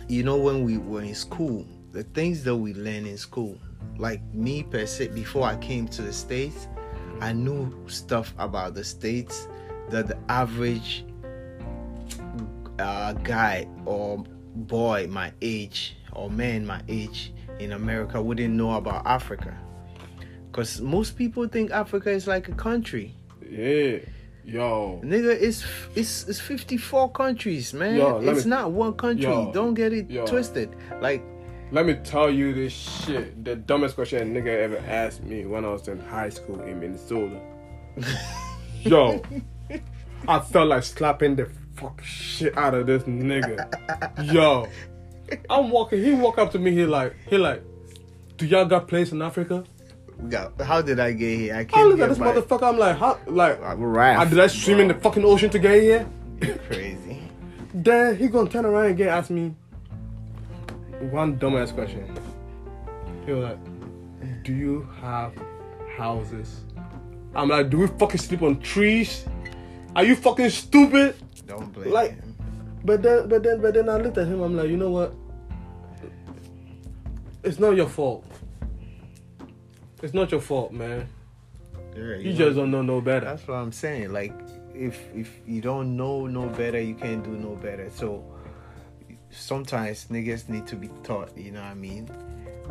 [0.09, 3.57] you know when we were in school, the things that we learn in school,
[3.97, 6.67] like me per se, before I came to the states,
[7.21, 9.47] I knew stuff about the states
[9.91, 11.05] that the average
[12.79, 14.23] uh, guy or
[14.55, 19.55] boy my age or man my age in America wouldn't know about Africa.
[20.51, 23.15] Because most people think Africa is like a country.
[23.49, 23.99] Yeah,
[24.43, 25.63] yo, Nigga, it's
[25.95, 27.97] it's it's 54 countries, man.
[27.97, 29.23] Yo, it's me- not one country.
[29.23, 30.25] Yo, Don't get it yo.
[30.25, 30.75] twisted.
[31.01, 31.23] Like,
[31.71, 33.45] let me tell you this shit.
[33.45, 36.79] The dumbest question a nigga ever asked me when I was in high school in
[36.79, 37.39] Minnesota.
[38.83, 39.21] Yo,
[40.27, 44.33] I felt like slapping the fuck shit out of this nigga.
[44.33, 44.67] Yo,
[45.49, 46.03] I'm walking.
[46.03, 46.71] He walk up to me.
[46.71, 47.63] He like, he like,
[48.37, 49.63] do y'all got place in Africa?
[50.21, 51.55] we got, how did I get here?
[51.55, 52.63] I I can't look at this my motherfucker.
[52.63, 53.19] I'm like, how?
[53.25, 56.07] Like, raft, I, did I swim in the fucking ocean to get here?
[56.41, 57.21] You're crazy.
[57.73, 59.55] Then he gonna turn around and get ask me
[61.09, 62.05] one dumbass question.
[63.25, 65.33] He was like, "Do you have
[65.97, 66.65] houses?"
[67.33, 69.25] I'm like, "Do we fucking sleep on trees?
[69.95, 71.15] Are you fucking stupid?"
[71.47, 72.35] Don't blame Like- him.
[72.83, 74.41] But then, but then, but then I looked at him.
[74.41, 75.13] I'm like, you know what?
[77.43, 78.25] It's not your fault.
[80.01, 81.07] It's not your fault, man.
[81.95, 83.25] Yeah, You know, just don't know no better.
[83.25, 84.11] That's what I'm saying.
[84.13, 84.33] Like,
[84.73, 87.89] if if you don't know no better, you can't do no better.
[87.93, 88.23] So
[89.29, 91.37] sometimes niggas need to be taught.
[91.37, 92.09] You know what I mean?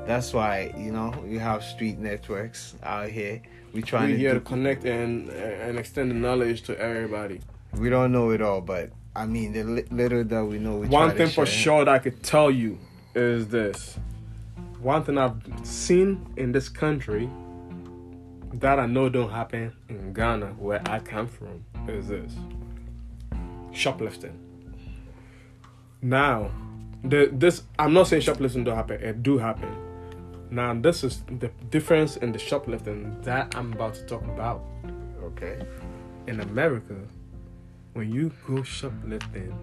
[0.06, 3.42] That's why you know you have street networks out here.
[3.72, 7.40] We trying We're to here do, to connect and and extend the knowledge to everybody.
[7.72, 10.76] We don't know it all, but I mean the li- little that we know.
[10.78, 12.78] We One try thing to for sure that I could tell you
[13.14, 13.98] is this.
[14.80, 17.28] One thing I've seen in this country
[18.54, 22.33] that I know don't happen in Ghana, where I come from, is this
[23.72, 24.38] shoplifting.
[26.02, 26.50] Now,
[27.04, 29.00] the this I'm not saying shoplifting don't happen.
[29.00, 29.70] It do happen.
[30.50, 34.62] Now, this is the difference in the shoplifting that I'm about to talk about.
[35.22, 35.64] Okay.
[36.26, 36.96] in America,
[37.92, 39.54] when you go shoplifting,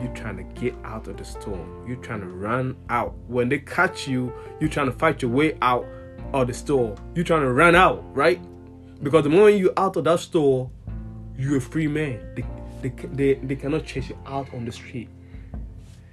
[0.00, 1.66] you're trying to get out of the store.
[1.86, 3.14] You're trying to run out.
[3.26, 5.86] When they catch you, you're trying to fight your way out
[6.32, 6.96] of the store.
[7.14, 8.40] You're trying to run out, right?
[9.02, 10.70] Because the moment you're out of that store,
[11.36, 12.20] you're a free man.
[12.34, 12.44] They,
[12.82, 15.08] they, they, they cannot chase you out on the street.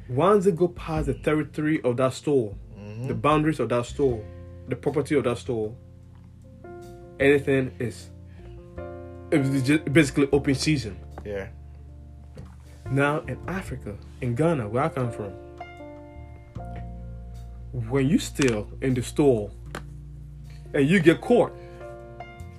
[0.10, 2.56] Once they go past the territory of that store,
[3.06, 4.24] the boundaries of that store,
[4.68, 5.76] the property of that store,
[7.20, 8.10] anything is
[9.32, 10.98] it's just basically open season.
[11.26, 11.48] Yeah.
[12.90, 15.34] Now in Africa, in Ghana, where I come from,
[17.90, 19.52] when you steal in the store
[20.74, 21.54] and you get caught,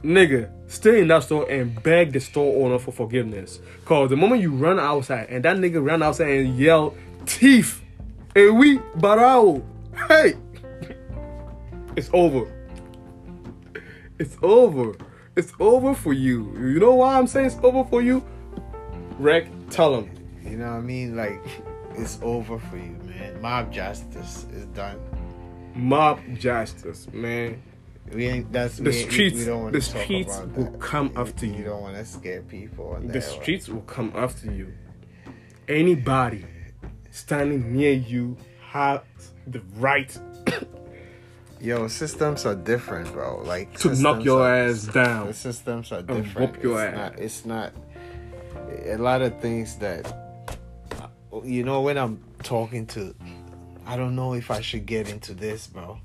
[0.02, 3.60] nigga, stay in that store and beg the store owner for forgiveness.
[3.84, 7.82] Cause the moment you run outside and that nigga run outside and yell, thief,
[8.34, 9.62] hey we barao,
[10.06, 10.34] hey,
[11.96, 12.52] it's over.
[14.18, 14.94] It's over.
[15.36, 16.52] It's over for you.
[16.58, 18.24] You know why I'm saying it's over for you?
[19.18, 20.10] Rec, tell him.
[20.44, 21.16] You know what I mean?
[21.16, 21.40] Like,
[21.96, 23.40] it's over for you, man.
[23.40, 24.98] Mob justice is done.
[25.74, 27.62] Mob justice, man.
[28.12, 28.52] We ain't.
[28.52, 30.80] That's The we ain't- we- streets- We don't the streets will that.
[30.80, 31.64] come after You you.
[31.64, 32.98] don't want to scare people.
[33.02, 34.72] The streets will come after you.
[35.68, 36.46] Anybody
[37.10, 38.36] standing near you
[38.70, 39.00] has
[39.52, 40.16] the right
[41.60, 43.42] Yo, systems are different, bro.
[43.44, 45.26] Like to knock your are- ass down.
[45.26, 46.52] The systems are And different.
[46.54, 46.96] whoop your it's ass.
[47.00, 47.72] Not, it's not
[48.86, 50.06] a lot of things that
[51.44, 53.14] you know when I'm talking to.
[53.86, 55.98] I don't know if I should get into this, bro.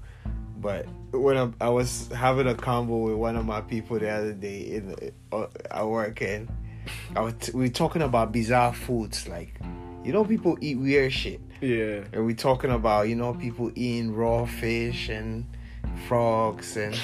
[0.57, 4.33] But when I'm, I was having a convo with one of my people the other
[4.33, 6.49] day in uh, at work, and
[7.15, 9.59] I was we were talking about bizarre foods, like
[10.03, 11.41] you know people eat weird shit.
[11.63, 12.03] Yeah.
[12.11, 15.45] And we talking about, you know, people eating raw fish and
[16.07, 16.99] frogs and,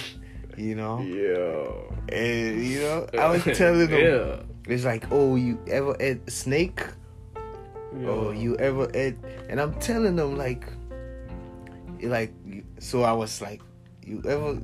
[0.57, 2.15] you know, Yeah.
[2.15, 4.43] and, you know, I was telling them, Yeah.
[4.73, 6.81] it's like, oh, you ever ate snake?
[7.97, 8.07] yeah.
[8.07, 9.15] Oh, you ever ate?
[9.49, 10.65] And I'm telling them, like,
[12.03, 12.33] like,
[12.79, 13.61] so I was like,
[14.05, 14.59] you ever,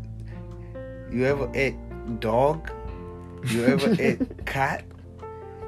[1.12, 1.76] you ever ate
[2.20, 2.70] dog?
[3.48, 4.84] You ever ate cat?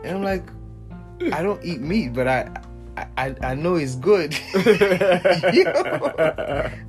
[0.04, 0.44] And I'm like,
[1.34, 2.50] I don't eat meat, but I,
[2.98, 4.34] I, I- I know it's good.
[5.54, 5.72] Yo,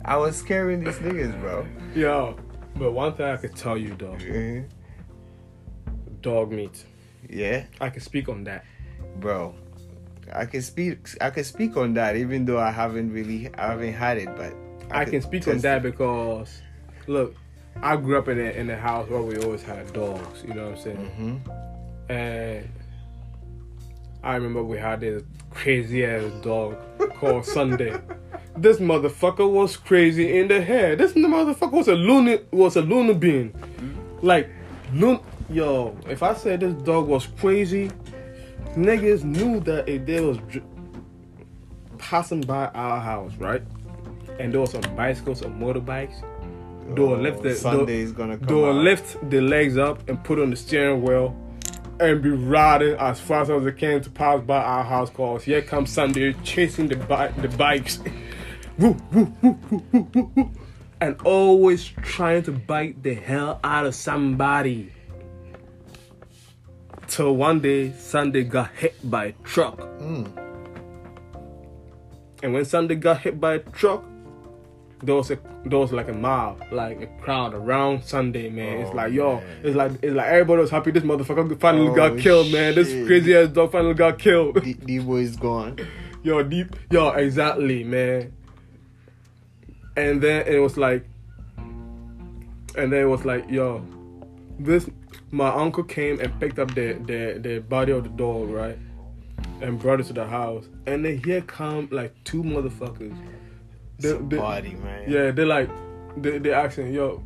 [0.04, 1.66] I was scaring these niggas, bro.
[1.94, 2.36] Yo.
[2.76, 4.68] But one thing I could tell you though, Mhm.
[6.22, 6.84] dog meat.
[7.28, 8.64] Yeah, I can speak on that.
[9.20, 9.54] bro.
[10.32, 11.08] I can speak.
[11.20, 14.54] I can speak on that, even though I haven't really, I haven't had it, but
[14.90, 15.82] I could can speak on that it.
[15.90, 16.60] because,
[17.06, 17.34] look,
[17.82, 20.44] I grew up in a in a house where we always had dogs.
[20.46, 21.42] You know what I'm saying?
[21.48, 22.10] Mhm.
[22.10, 22.68] And
[24.22, 26.76] I remember we had this crazy ass dog
[27.16, 27.94] called Sunday.
[28.56, 30.98] This motherfucker was crazy in the head.
[30.98, 33.54] This motherfucker was a loony was a loony bean.
[34.22, 34.50] Like
[34.92, 37.90] loon yo, if I said this dog was crazy,
[38.76, 40.64] niggas knew that if they was dr-
[41.98, 43.62] passing by our house, right?
[44.38, 46.22] And there was some bicycles or motorbikes.
[46.94, 48.74] They will Oh, lift the Sunday is gonna come They will out.
[48.84, 51.34] lift the legs up and put on the steering wheel
[52.00, 55.10] and be riding as fast as they can to pass by our house.
[55.10, 57.98] Cause here comes Sunday chasing the bi- the bikes,
[58.78, 60.50] Woo, woo, woo,
[61.00, 64.92] and always trying to bite the hell out of somebody.
[67.08, 69.78] Till one day Sunday got hit by a truck.
[69.78, 70.44] Mm.
[72.42, 74.04] And when Sunday got hit by a truck,
[75.02, 78.78] there was a there was like a mob, like a crowd around Sunday, man.
[78.78, 79.60] it's Oh, like yo, man.
[79.62, 80.90] it's like it's like everybody was happy.
[80.90, 82.74] This motherfucker finally Oh, got killed, man.
[82.74, 84.62] This crazy ass dog finally got killed.
[84.62, 85.78] D- D boy is gone.
[86.22, 88.32] yo, deep, yo, exactly, man.
[89.96, 91.04] and then it was like,
[92.76, 93.84] and then it was like, yo,
[94.58, 94.88] this
[95.30, 98.78] my uncle came and picked up the the the body of the dog, right,
[99.60, 103.16] and brought it to the house, and then here come like two motherfuckers.
[103.98, 105.10] It's They- they- party, man.
[105.10, 105.68] Yeah, they like
[106.16, 107.22] they they asking, yo,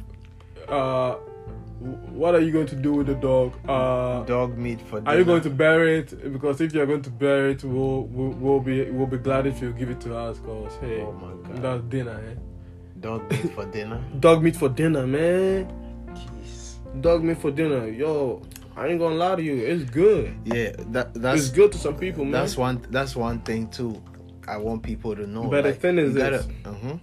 [0.68, 1.16] uh,
[2.14, 3.52] what are you going to do with the dog?
[3.68, 5.10] Uh, Dog meat for dinner.
[5.10, 6.32] are you going to bury it?
[6.32, 9.60] Because if you're going to bury it, we'll we'll, we'll be we'll be glad if
[9.60, 10.38] you give it to us.
[10.40, 11.62] Cause hey, Oh my God.
[11.62, 12.34] that's dinner, eh?
[13.00, 14.00] Dog meat for dinner?
[14.20, 15.66] Dog meat for dinner, man.
[16.14, 16.76] Jeez.
[17.02, 18.42] Dog meat for dinner, yo.
[18.76, 20.34] I ain't gonna lie to you, it's good.
[20.46, 22.32] Yeah, that It's that's good to some people, man.
[22.32, 24.00] that's one that's one thing too.
[24.48, 25.44] I want people to know.
[25.48, 26.48] But the thing is gotta, this.
[26.64, 26.96] uh-huh.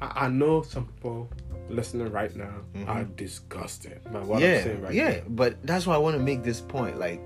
[0.00, 1.28] I, I know some people
[1.68, 2.54] listening right now
[2.86, 4.42] are disgusted by what I'm Mm-hmm.
[4.42, 5.10] yeah, saying right yeah.
[5.10, 5.22] now.
[5.28, 6.98] But that's why I want to make this point.
[6.98, 7.22] Like,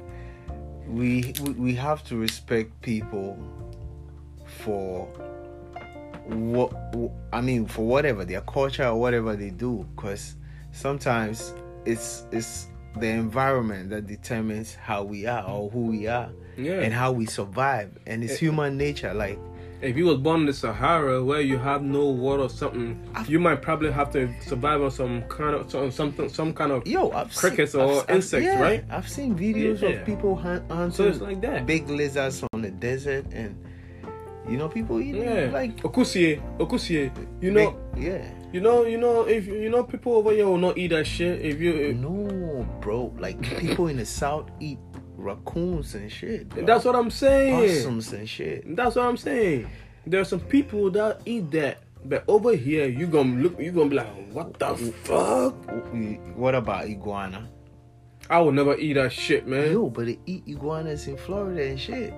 [0.86, 3.38] we we, we have to respect people
[4.46, 5.06] for
[6.26, 6.72] what
[7.32, 10.36] I mean for whatever their culture or whatever they do, because
[10.72, 16.80] sometimes it's it's the environment that determines how we are or who we are Yeah.
[16.80, 19.12] and how we survive, and it's eh, human nature.
[19.14, 19.38] Like,
[19.82, 23.38] If you was born in the Sahara where you have no water or something, you
[23.38, 27.10] might probably have to survive on some kind of some something some kind of yo,
[27.10, 28.84] I've Crickets seen, or I've- I've- insects, yeah, right?
[28.90, 29.88] I've seen videos Yeah.
[29.90, 31.66] of people hunt, hunting so like that.
[31.66, 33.56] big lizards on the desert and
[34.48, 37.10] you know people eat Yeah, like okusie, okusie.
[37.42, 40.58] You know, big- yeah you know, you know, if you know people over here will
[40.58, 41.42] not eat that shit.
[41.42, 44.78] If you, if, no bro like people in the south eat
[45.24, 46.64] raccoons and shit bro.
[46.64, 47.68] that's what I'm saying.
[47.68, 49.68] possums and shit That's what I'm saying.
[50.06, 53.88] There are some people that eat that, but over here you gonna look, you gonna
[53.88, 55.54] be like, what the fuck?
[56.36, 57.48] what about iguana
[58.28, 59.72] I would never eat that shit, man.
[59.72, 62.12] yo but they eat iguanas in florida and shit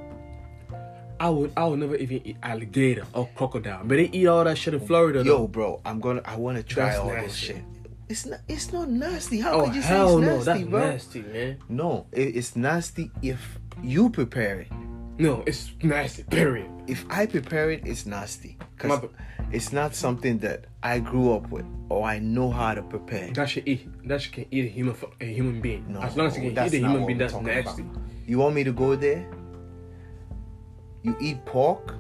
[1.18, 4.58] I would, I would never even eat alligator or crocodile, but they eat all that
[4.58, 5.24] shit in Florida.
[5.24, 5.46] yo though.
[5.48, 7.62] bro i'm gonna i want to try That's all this shit
[8.08, 10.70] it's not it's not nasty how oh could you say hell it's no, nasty that's
[10.70, 11.58] bro nasty, man.
[11.68, 14.68] no it, it's nasty if you prepare it
[15.18, 16.24] No, it's nasty.
[16.24, 16.68] Period.
[16.86, 18.58] if I prepare it, it's nasty.
[18.76, 19.08] Cause Mother-
[19.50, 23.32] it's not something that I grew up with or I know how to prepare.
[23.32, 23.88] That should eat.
[24.08, 25.86] That shit can eat a human, fu- a human being.
[25.88, 27.80] No, as long as it can eat a human being, that's nasty.
[27.88, 27.96] about.
[28.28, 29.24] You want me to go there?
[31.02, 31.94] You eat pork?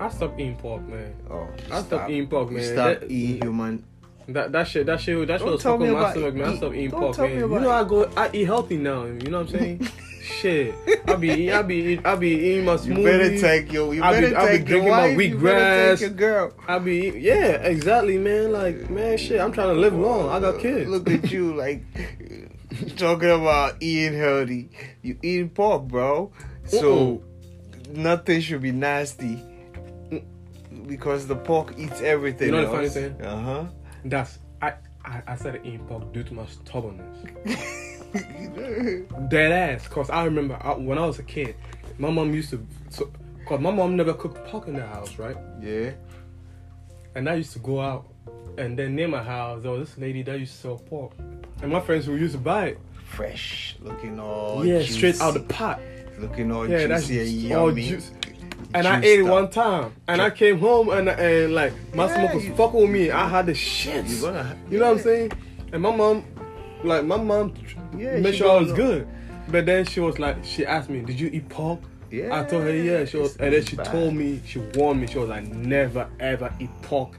[0.00, 1.14] I stopped eating pork, man.
[1.30, 2.64] Oh, I stopped eating pork, You man.
[2.74, 3.84] stop That- eating human.
[4.28, 6.48] That that shit, that shit, that shit Don't was tell fucking my about stomach, man.
[6.48, 7.38] I stopped eating pork, man.
[7.38, 9.04] You know I go, I eat healthy now.
[9.04, 9.88] You know what I'm saying?
[10.22, 10.74] shit,
[11.06, 13.94] I be, I be, I be eating my You better take your.
[13.94, 15.18] You I be- better I be your drinking my wife.
[15.18, 15.90] You wheatgrass.
[15.92, 16.52] take your girl.
[16.68, 18.52] I be, yeah, exactly, man.
[18.52, 20.28] Like, man, shit, I'm trying to live long.
[20.28, 20.90] I got kids.
[20.90, 21.82] Look at you, like
[22.96, 24.68] talking about eating healthy.
[25.00, 26.32] You eating pork, bro.
[26.64, 27.22] So
[27.90, 29.42] nothing should be nasty
[30.86, 32.48] because the pork eats everything.
[32.48, 32.94] You know the funny else.
[32.94, 33.22] thing?
[33.22, 33.70] Uh
[34.04, 37.18] That's I, I, I started eating pork due to my stubbornness.
[39.28, 39.86] Dead ass.
[39.88, 41.54] Cause I remember I, when I was a kid,
[41.98, 43.10] my mom used to, so,
[43.46, 45.36] cause my mom never cooked pork in the house, right?
[45.62, 45.90] yeah.
[47.14, 48.06] And I used to go out,
[48.58, 51.12] and then near my house there was this lady that used to sell pork,
[51.62, 55.34] and my friends who used to buy it, Fresh, looking all yeah, juicy, straight out
[55.34, 55.80] the pot.
[56.18, 57.88] looking all Yeah, that's juicy and all yummy.
[57.88, 58.10] juice.
[58.74, 59.30] And I ate it up.
[59.30, 62.80] one time, and I came home and and like my Yeah, stomach was you- fucking
[62.80, 63.10] with me.
[63.10, 64.10] I had the shits.
[64.10, 65.32] You gonna, You know what I'm saying?
[65.72, 66.24] And my mom,
[66.84, 67.54] like my mom,
[67.96, 69.08] Yeah, made sure I was gonna- good.
[69.50, 72.64] But then she was like, she asked me, "Did you eat pork?" Yeah, I told
[72.64, 73.86] her, "Yeah." She was, and then she bad.
[73.86, 75.06] told me, she warned me.
[75.06, 77.12] She was like, "Never ever eat pork,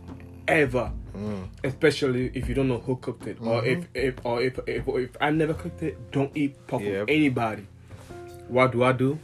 [0.47, 1.47] ever." Mm.
[1.63, 3.85] Especially if you don't know who cooked it, or if, Mm-hmm.
[3.95, 7.07] if or if, if if I never cooked it, don't eat pork Yep.
[7.07, 7.65] from anybody.
[8.47, 9.17] What do I do?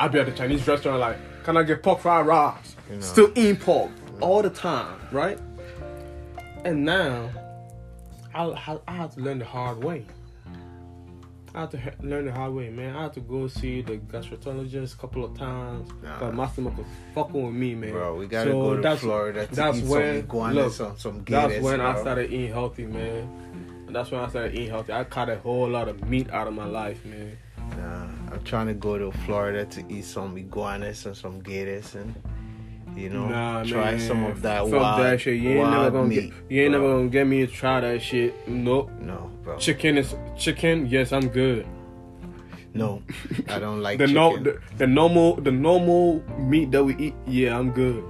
[0.00, 2.74] I be at the Chinese restaurant like, can I get pork fried rice?
[2.88, 3.02] You know.
[3.02, 5.38] Still eating pork all the time, right?
[6.64, 7.28] And now,
[8.34, 10.06] I I had to learn the hard way.
[11.54, 12.96] I had to he- learn the hard way, man.
[12.96, 15.90] I had to go see the gastroenterologist a couple of times.
[16.02, 16.18] Nah.
[16.18, 17.90] Cause my stomach was fucking with me, man.
[17.92, 20.72] Bro, we gotta So go to that's- Florida to that's eat when- some iguanas, look,
[20.72, 23.84] some, some That's when I started eating healthy, man.
[23.86, 24.92] And that's when I started eating healthy.
[24.94, 27.36] I cut a whole lot of meat out of my life, man.
[27.76, 28.06] Nah,
[28.44, 32.14] trying to go to Florida to eat some iguanas and some gators and
[32.96, 34.00] you know Nah, try man.
[34.00, 35.40] some of that Fuck wild, that shit.
[35.40, 36.20] You ain't wild never gonna meat.
[36.20, 36.32] get.
[36.48, 36.80] You ain't bro.
[36.82, 38.48] never gonna get me to try that shit.
[38.48, 38.90] Nope.
[39.00, 39.56] No, bro.
[39.58, 40.86] Chicken is chicken.
[40.86, 41.66] Yes, I'm good.
[42.74, 43.02] No,
[43.48, 44.14] I don't like The chicken.
[44.14, 47.14] no, the, the normal, the normal meat that we eat.
[47.26, 48.02] Yeah, I'm good.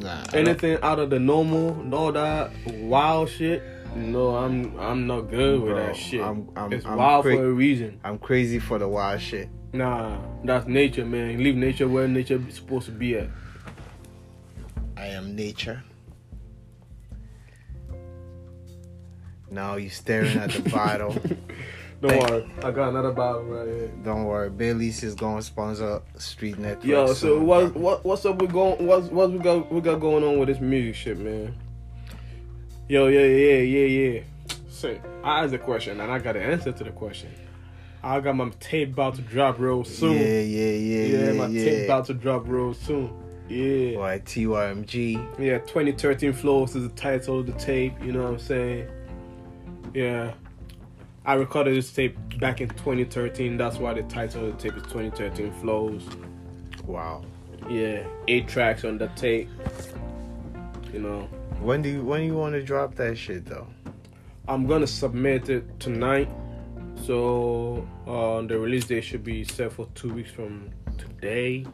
[0.00, 2.50] nah, Anything out of the normal, all that
[2.80, 3.62] wild shit.
[3.96, 6.20] No, I'm I'm not good with that shit.
[6.20, 8.00] I'm- I'm- it's I'm wild cra- for a reason.
[8.04, 9.48] I'm crazy for the wild shit.
[9.74, 11.42] Nah, that's nature, man.
[11.42, 13.28] Leave nature where nature is supposed to be at.
[14.96, 15.82] I am nature.
[19.50, 21.10] Now you're staring at the bottle.
[22.00, 23.90] Don't Thank- worry, I got another bottle right here.
[24.04, 26.84] Don't worry, Bailey's is gonna sponsor Street Network.
[26.84, 28.40] Yo, so what what what's up?
[28.40, 31.52] We going what's what we got we got going on with this music shit, man?
[32.88, 34.20] Yo, yeah, yeah, yeah, yeah.
[34.68, 37.30] Say, I asked a question and I got an answer to the question.
[38.04, 40.12] I got my tape about to drop real soon.
[40.12, 41.32] Yeah, yeah, yeah, yeah, yeah.
[41.32, 41.64] my yeah.
[41.64, 43.10] tape about to drop real soon.
[43.48, 43.98] Yeah.
[43.98, 45.38] Why TYMG?
[45.38, 48.88] Yeah, 2013 Flows is the title of the tape, you know what I'm saying?
[49.94, 50.34] Yeah.
[51.24, 54.82] I recorded this tape back in 2013, that's why the title of the tape is
[54.82, 56.06] 2013 Flows.
[56.84, 57.24] Wow.
[57.70, 59.48] Yeah, eight tracks on the tape.
[60.92, 61.28] You know,
[61.60, 63.66] When do you when do you want to drop that shit though?
[64.46, 66.28] I'm gonna submit it tonight.
[67.06, 71.66] So uh, the release date should be set for two weeks from today.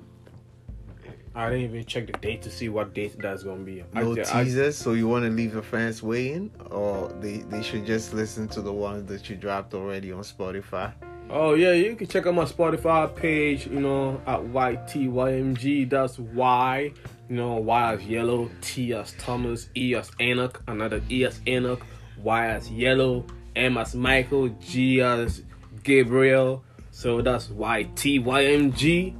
[1.35, 3.85] I didn't even check the date to see what date that's gonna be.
[3.95, 7.63] No I, I- teasers, so you want to leave the fans waiting, or they they
[7.63, 10.93] should just listen to the ones that you dropped already on Spotify.
[11.31, 15.89] Oh yeah, you can check out my Spotify page, you know, at YTYMG.
[15.89, 16.93] That's Y,
[17.29, 21.87] you know, Y as yellow, T as Thomas, E as Enoch, another E as Enoch,
[22.21, 23.25] Y as yellow,
[23.57, 25.43] M as Michael, G as
[25.83, 26.65] Gabriel.
[26.91, 29.17] So that's YTYMG.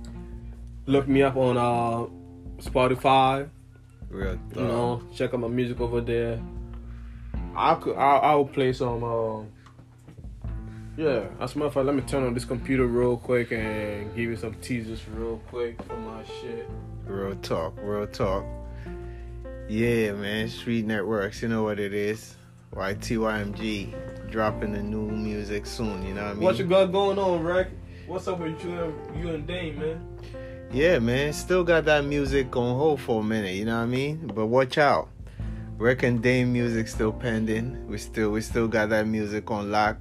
[0.87, 2.07] Look me up on uh
[2.63, 3.49] Spotify.
[4.09, 6.41] Real You know, check out my music over there.
[7.55, 9.05] I could, I, I will play some.
[9.05, 9.43] Uh,
[10.97, 14.15] yeah, as a matter of fact, let me turn on this computer real quick and
[14.15, 16.69] give you some teasers real quick for my shit.
[17.07, 18.45] Real talk, real talk.
[19.69, 20.49] Yeah, man.
[20.49, 22.35] Street Networks, you know what it is.
[22.75, 26.07] YTYMG dropping the new music soon.
[26.07, 26.43] You know what I mean?
[26.43, 27.69] What you got going on, Rick?
[28.07, 30.19] What's up with you and you and Dane, man?
[30.73, 31.33] Yeah, man.
[31.33, 34.31] Still got that music on hold for a minute, you know what I mean?
[34.35, 35.09] But watch out.
[35.79, 37.89] Rick and Dame music still pending.
[37.89, 39.97] We still we still got that music on lock.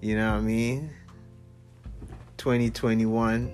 [0.00, 0.90] You know what I mean?
[2.38, 3.52] 2021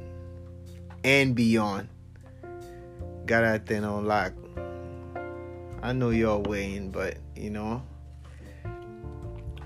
[1.03, 1.89] and beyond.
[3.27, 4.33] Got that thing on lock.
[5.83, 7.83] I know y'all waiting, but you know,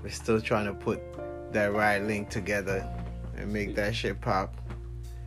[0.03, 0.99] we're still trying to put
[1.51, 2.87] that right link together
[3.35, 4.55] and make that shit pop.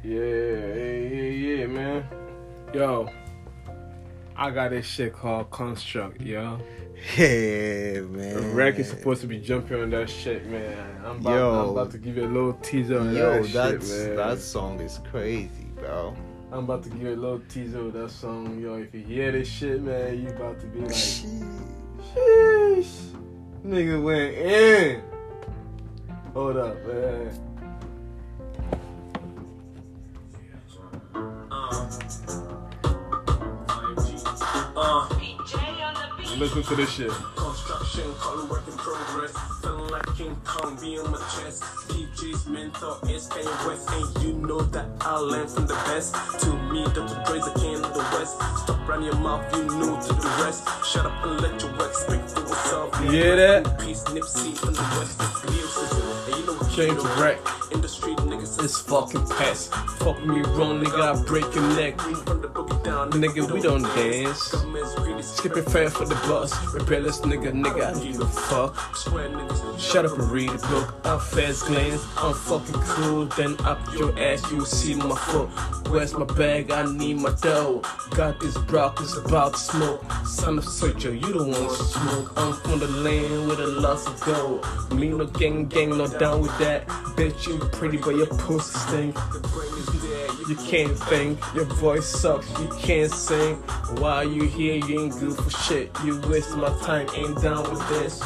[0.02, 2.04] Yeah, yeah, yeah, man.
[2.74, 3.08] Yo,
[4.36, 6.58] I got this shit called Construct, yo.
[7.18, 8.54] Yeah, man.
[8.54, 11.00] Rick is supposed to be jumping on that shit, man.
[11.04, 11.60] I'm about, Yo.
[11.64, 14.16] I'm about to give you a little teaser on Yo, that shit, man.
[14.16, 16.14] that song is crazy, bro.
[16.52, 18.74] I'm about to give you a little teaser of that song, yo.
[18.74, 20.92] If you hear this shit, man, you about to be like,
[22.10, 23.14] sheesh,
[23.64, 25.02] nigga went in.
[26.34, 27.38] Hold up, man.
[34.74, 35.08] Uh,
[36.38, 37.12] Listen to this shit.
[37.52, 39.32] Construction, call it work in progress.
[39.60, 41.62] Feeling like King Kong, be on my chest.
[41.88, 46.14] DJ's mentor is Kanye West, and you know that I learned from the best.
[46.40, 47.22] To me, Dr.
[47.26, 48.36] Dre's the king of the West.
[48.62, 50.66] Stop running your mouth, you new to the rest.
[50.84, 52.98] Shut up and let your work speak for itself.
[53.02, 53.78] You hear that?
[53.78, 56.11] Peace, Nipsey from the West.
[56.76, 57.20] Know.
[57.20, 57.38] wreck.
[57.70, 59.74] In the street, niggas It's fucking pest.
[59.98, 61.98] Fuck me wrong, nigga, I break your neck.
[63.12, 64.54] Nigga, we don't dance.
[65.26, 66.52] Skipping fast for the bus.
[66.74, 69.78] Rebellious nigga, nigga, I give a fuck.
[69.78, 70.94] Shut up and read a book.
[71.04, 73.26] I first glance, I'm fucking cool.
[73.26, 75.48] Then up your ass, you see my foot.
[75.90, 76.70] Where's my bag?
[76.70, 77.82] I need my dough.
[78.14, 80.04] Got this brock, it's about to smoke.
[80.24, 82.32] Son of searcher, you don't want to smoke.
[82.36, 84.66] I'm from the land with a lots of gold.
[84.92, 86.86] Me no gang gang, no down with that.
[87.16, 89.16] Bitch, you pretty, but your pussy stink.
[90.48, 93.56] You can't think, your voice sucks, you can't sing.
[94.00, 95.90] While you here, you ain't good for shit.
[96.04, 98.20] You waste my time, ain't down with this.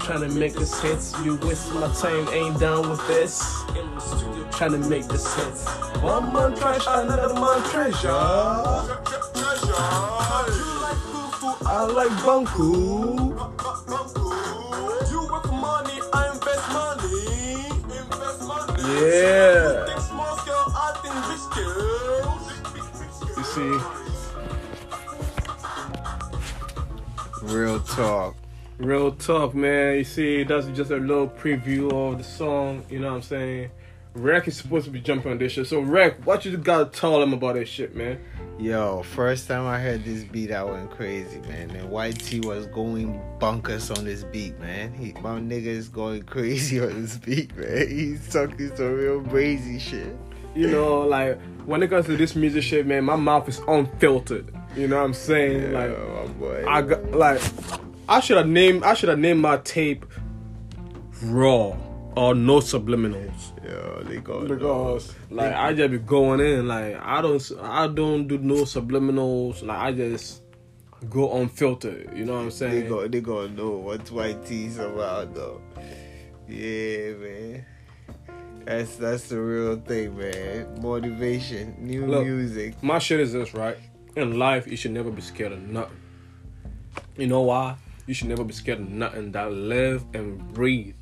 [0.00, 3.42] Trying to make this hits, you waste my time, ain't down with this.
[4.52, 5.66] Trying to make this hits.
[6.02, 8.08] One man trash, another man treasure.
[11.70, 13.68] I like Banku.
[15.28, 15.47] Work for
[18.88, 19.84] Yeah.
[19.86, 22.38] Think small scale, I think big scale.
[23.36, 23.72] You see,
[27.54, 28.34] Real talk.
[28.78, 29.96] real talk, man.
[29.98, 32.84] You see, that's just a little preview of the song.
[32.90, 33.70] You know what I'm saying?
[34.14, 35.66] Rick is supposed to be jumping on this shit.
[35.66, 38.18] So, Rick, what you gotta tell them about this shit, man?
[38.58, 41.70] Yo, first time I heard this beat, I went crazy, man.
[41.70, 44.92] And YT was going bunkers on this beat, man.
[44.92, 47.88] He, my nigga is going crazy on this beat, man.
[47.88, 50.16] He's talking some real crazy shit.
[50.54, 54.52] You know, like when it comes to this music shit, man, my mouth is unfiltered.
[54.74, 55.72] You know what I'm saying?
[55.72, 56.64] Like my boy.
[56.66, 57.40] I got like
[58.08, 60.04] I should have named I should have named my tape
[61.22, 61.76] raw
[62.16, 63.52] or no subliminals.
[63.64, 64.46] Yeah, they go.
[64.46, 69.62] Because like I just be going in like I don't I don't do no subliminals
[69.64, 70.42] like I just
[71.08, 72.16] go unfiltered.
[72.16, 72.72] You know what I'm saying?
[72.72, 72.88] They saying?
[72.90, 73.08] go.
[73.08, 75.60] They gonna know what YT's about though.
[76.48, 77.66] Yeah, man.
[78.64, 80.80] That's that's the real thing, man.
[80.82, 82.26] Motivation, new Look.
[82.26, 82.82] music.
[82.82, 83.78] My shit is this right.
[84.16, 85.96] In life, you should never be scared of nothing.
[87.16, 87.76] You know why?
[88.06, 90.94] You should never be scared of nothing that live and breathe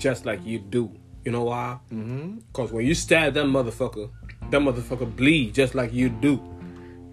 [0.00, 0.90] just like you do.
[1.24, 1.78] You know why?
[1.92, 2.38] Mm-hmm.
[2.52, 4.10] Cause when you stab that motherfucker,
[4.50, 6.42] that motherfucker bleed just like you do.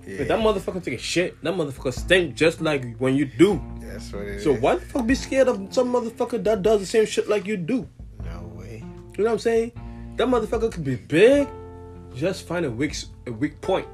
[0.07, 3.61] Yeah, that motherfucker take a shit, that motherfucker stink just like when you do.
[3.81, 4.43] that's what it is.
[4.45, 7.45] So why the fuck be scared of some motherfucker that does the same shit like
[7.45, 7.87] you do?
[8.23, 8.83] No way.
[9.17, 9.71] You know what I'm saying?
[10.15, 11.49] That motherfucker could be big.
[12.15, 12.95] Just find a weak
[13.27, 13.87] a weak point.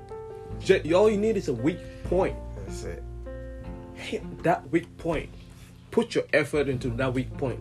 [0.60, 2.38] Just, all you need is a weak point.
[2.58, 3.04] That's it.
[3.96, 5.30] Hit that weak point.
[5.90, 7.60] Put your effort into that weak point,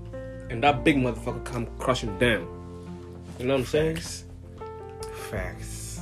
[0.52, 2.46] and that big motherfucker come crushing down.
[3.38, 3.96] You know what I'm saying?
[3.96, 4.24] Facts.
[5.30, 6.00] Facts.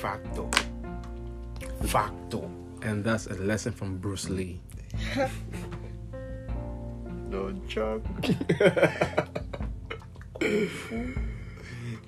[0.00, 0.50] Facto.
[1.84, 2.50] Facto.
[2.82, 4.60] And that's a lesson from Bruce Lee.
[7.28, 8.04] No joke.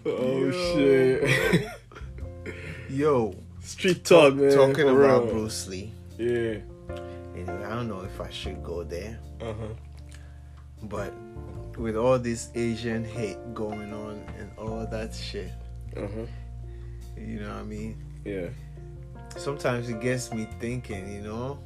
[0.07, 1.67] Oh shit!
[2.89, 4.53] Yo, Street talk, man.
[4.55, 5.33] talking for about real.
[5.33, 5.93] Bruce Lee.
[6.17, 6.59] Yeah.
[7.35, 9.67] Anyway, I don't know if I should go there, Uh huh.
[10.85, 11.13] but
[11.79, 15.53] with all this Asian hate going on and all that shit,
[15.97, 16.27] Uh huh.
[17.17, 18.03] you know what I mean?
[18.25, 18.49] Yeah.
[19.37, 21.59] Sometimes it gets me thinking, you know,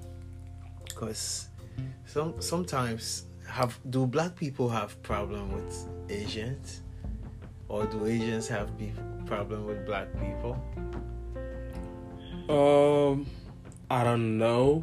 [0.85, 1.49] because
[2.07, 6.83] some sometimes have do black people have problem with Asians,
[7.69, 8.93] or do Asians have pe-
[9.27, 10.57] problem with black people?
[12.49, 13.27] Um,
[13.91, 14.83] I don't know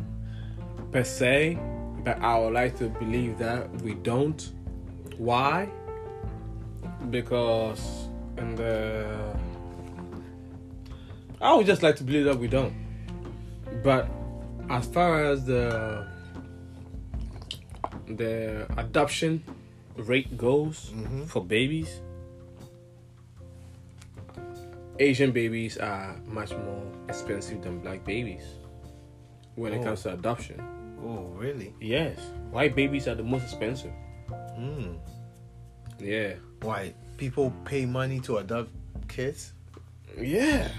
[0.91, 1.59] per se,
[2.03, 4.51] but I would like to believe that we don't.
[5.19, 5.69] Why?
[7.11, 8.07] Because
[8.37, 9.35] in the
[11.41, 12.73] I would just like to believe that we don't.
[13.83, 14.09] But
[14.69, 16.07] as far as the
[18.07, 19.43] the adoption
[19.97, 21.27] rate goes Mhm.
[21.27, 21.99] for babies,
[24.99, 28.43] Asian babies are much more expensive than black babies
[29.55, 29.83] when it Oh.
[29.83, 30.59] comes to adoption.
[31.03, 31.73] Oh, really?
[31.79, 32.19] Yes,
[32.51, 33.91] white babies are the most expensive.
[34.55, 34.95] Hmm.
[35.99, 38.69] Yeah, Why people pay money to adopt
[39.07, 39.53] kids?
[40.19, 40.69] yeah,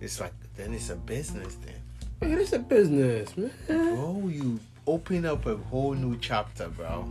[0.00, 2.30] It's like then it's a business then.
[2.32, 3.50] it is a business, man.
[3.66, 7.08] Bro, you open up a whole new chapter, bro.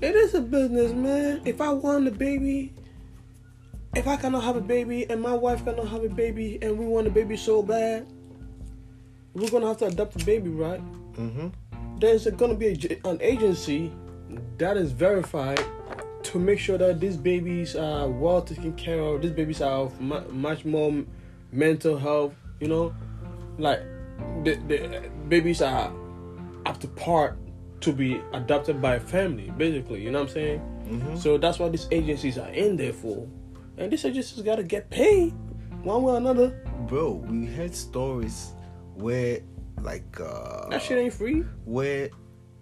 [0.00, 1.40] It is a business, man.
[1.44, 2.72] If I want a baby,
[3.94, 6.86] if I cannot have a baby and my wife cannot have a baby and we
[6.86, 8.06] want a baby so bad,
[9.34, 10.80] we're gonna have to adopt a baby, right?
[11.14, 11.48] Mm-hmm.
[11.98, 12.68] There's gonna be
[13.04, 13.92] a, an agency
[14.58, 15.60] that is verified
[16.24, 19.22] to make sure that these babies are well taken care of.
[19.22, 21.06] These babies are of mu- much more m-
[21.52, 22.94] mental health, you know,
[23.58, 23.80] like
[24.42, 25.92] the, the babies are
[26.66, 27.36] up to par
[27.80, 30.02] to be adopted by a family, basically.
[30.02, 30.60] You know what I'm saying?
[30.88, 31.18] Mhm.
[31.18, 33.26] So that's what these agencies are in there for,
[33.78, 35.32] and these agencies gotta get paid
[35.82, 36.62] one way or another.
[36.88, 38.52] Bro, we heard stories
[38.94, 39.40] where
[39.82, 41.44] like uh That shit ain't free.
[41.64, 42.08] where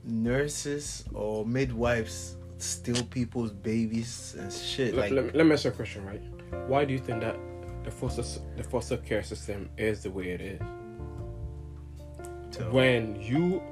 [0.04, 4.94] nurses or midwives steal people's babies and shit.
[4.94, 6.22] Let, Like let, me- let me ask you a question, right?
[6.68, 7.36] Why do you think that
[7.84, 8.22] the foster
[8.56, 10.60] the foster care system is the way it is?
[12.52, 13.62] to- When you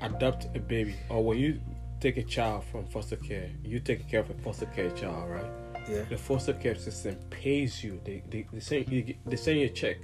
[0.00, 1.60] adopt a baby or when you
[2.00, 5.50] take a child from foster care, you take care of a foster care child, right?
[5.88, 6.02] yeah.
[6.08, 8.00] The foster care system pays you.
[8.04, 9.98] They they, they send you they send you a check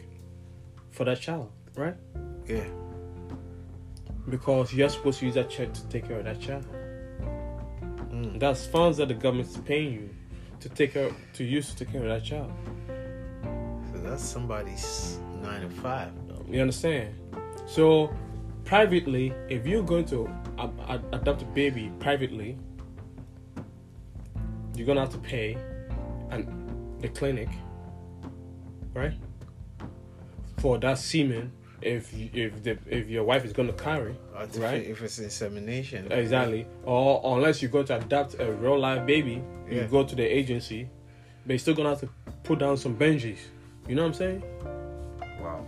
[0.91, 1.97] for that child, right?
[2.47, 2.65] Yeah.
[4.29, 6.67] Because you're supposed to use that check to take care of that child.
[8.19, 8.41] Mm.
[8.41, 10.11] That's funds that the government's paying you
[10.61, 12.53] to take care to use to take care of that child.
[13.93, 16.45] So that's somebody's nine to five though.
[16.51, 17.15] You understand?
[17.67, 18.11] So,
[18.65, 22.59] privately, if you're going to ad- adopt a baby privately,
[24.75, 25.57] you're gonna have to pay,
[26.31, 27.49] and the clinic,
[28.95, 29.13] right,
[30.59, 31.53] for that semen.
[31.81, 34.83] If you- if the if your wife is gonna carry, Artific- right?
[34.87, 36.11] If it's insemination.
[36.11, 36.67] Exactly.
[36.85, 40.89] Or unless you're going to adopt a real life baby, you go to the agency,
[41.47, 42.09] but you're still gonna have to
[42.43, 43.39] put down some Benjis.
[43.87, 44.43] You know what I'm saying?
[45.41, 45.65] Wow.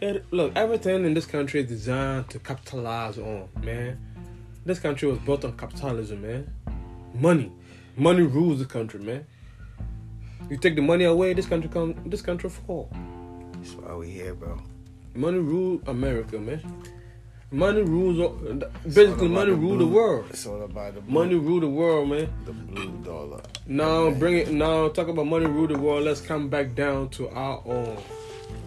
[0.00, 3.98] It, look, everything in this country is designed to capitalize on, man.
[4.64, 6.52] This country was built on capitalism, man.
[7.14, 7.50] Money,
[7.96, 9.26] money rules the country, man.
[10.50, 12.90] You take the money away, this country come, this country fall.
[13.54, 14.60] That's why we here, bro.
[15.14, 16.60] Money rule America, man.
[17.50, 18.18] Money rules.
[18.18, 18.38] all-
[18.82, 20.26] Basically, money rule the world.
[20.30, 22.28] It's all about the blue, Money rule the world, man.
[22.44, 23.40] the blue dollar.
[23.66, 24.50] Now bring it.
[24.52, 26.04] Now talk about money rule the world.
[26.04, 27.96] Let's come back down to our own,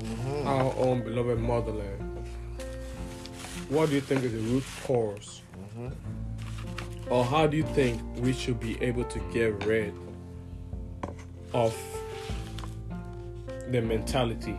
[0.04, 0.48] Mm-hmm.
[0.48, 2.00] our own beloved motherland.
[3.70, 5.42] What do you think is the root cause,
[5.80, 7.12] Mm-hmm.
[7.12, 9.94] or how do you think we should be able to get rid
[11.58, 11.76] of
[13.72, 14.56] the mentality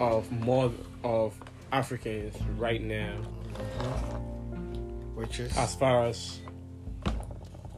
[0.00, 0.72] of more
[1.04, 1.38] of
[1.70, 3.12] Africans right now,
[5.14, 5.54] Which is?
[5.58, 6.40] As far as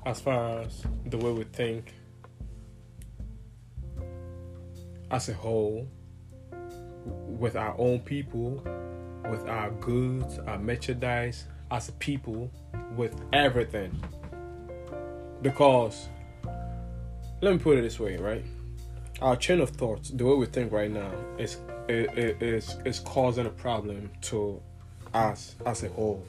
[0.06, 1.92] as far as the way we think
[5.10, 5.88] as a whole
[7.04, 8.62] with our own people
[9.28, 12.48] with our goods our merchandise as a people
[12.96, 13.92] with everything.
[15.42, 16.08] Because
[17.40, 18.44] let me put it this way right
[19.22, 21.58] our chain of thoughts the way we think right now is
[21.88, 22.08] is
[22.40, 24.60] is, is causing a problem to
[25.14, 26.22] us as a whole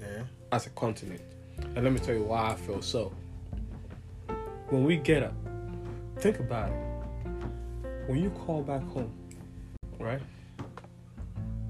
[0.00, 0.22] yeah.
[0.50, 1.20] as a continent.
[1.74, 3.12] And let me tell you why I feel so.
[4.68, 5.34] When we get up,
[6.18, 6.76] think about it.
[8.06, 9.12] When you call back home,
[9.98, 10.20] right?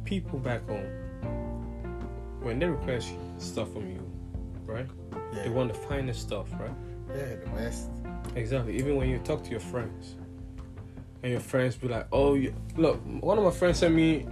[0.04, 0.86] People back home,
[2.42, 4.10] when they request stuff from you,
[4.64, 4.86] right?
[5.34, 5.42] Yeah.
[5.44, 6.70] They want the finest stuff, right?
[7.08, 7.90] Yeah, the best.
[8.34, 8.76] Exactly.
[8.76, 10.16] Even when you talk to your friends,
[11.22, 14.26] and your friends be like, "Oh, you, look." One of my friends sent me.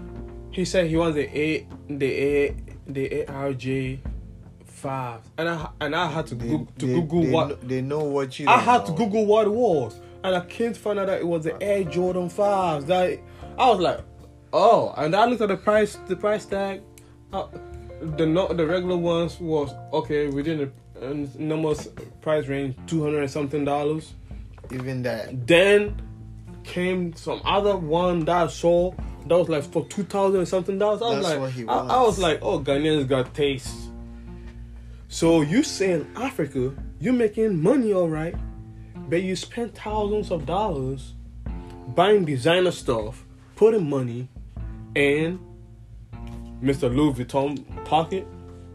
[0.50, 4.00] He said he wants the A, the A, the ARJ
[4.64, 7.80] five, and I and I had to They, Google, to they- Google they what they
[7.82, 8.48] know what you.
[8.48, 8.92] I had to.
[8.92, 11.84] Google what it was, and I came to find out that it was the Air
[11.84, 12.86] Jordan fives.
[12.86, 13.18] That
[13.58, 14.00] I was like,
[14.52, 16.80] oh, and I looked at the price, the price tag.
[17.32, 17.46] Uh,
[18.16, 21.76] the no, the regular ones was okay within the normal
[22.20, 24.12] price range, two hundred and something dollars.
[24.70, 25.46] Even that.
[25.46, 26.00] Then
[26.64, 28.92] came some other one that I saw
[29.26, 31.02] that was like for two thousand and something dollars.
[31.02, 33.90] I was like, what he I, I was like, oh, Ghanaians got taste.
[35.08, 38.34] So you say in Africa, you're making money all right,
[39.08, 41.14] but you spend thousands of dollars
[41.94, 43.24] buying designer stuff,
[43.56, 44.28] putting money
[44.94, 45.40] in
[46.62, 46.94] Mr.
[46.94, 48.26] Louis Vuitton pocket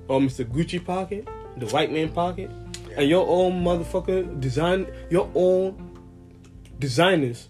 [0.08, 0.44] or Mr.
[0.46, 2.50] Gucci pocket, the white man pocket,
[2.96, 5.98] and your own motherfucker design your own
[6.80, 7.50] designers,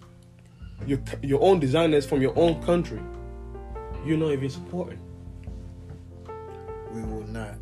[0.86, 3.00] your your own designers from your own country.
[4.04, 5.00] You're not even supporting,
[6.92, 7.54] We will not.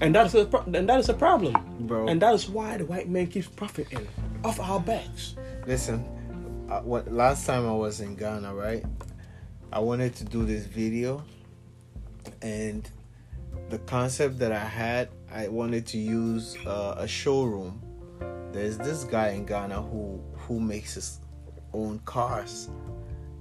[0.00, 2.08] and that's a pro- and that is a problem, Bro.
[2.08, 4.06] And that is why the white man keeps profiting
[4.44, 5.36] off our backs.
[5.66, 6.04] Listen,
[6.70, 8.84] uh, what last time I was in Ghana, right?
[9.72, 11.22] I wanted to do this video,
[12.40, 12.88] and
[13.68, 17.82] the concept that I had, I wanted to use uh, a showroom.
[18.52, 21.20] There's this guy in Ghana who who makes his
[21.72, 22.70] own cars.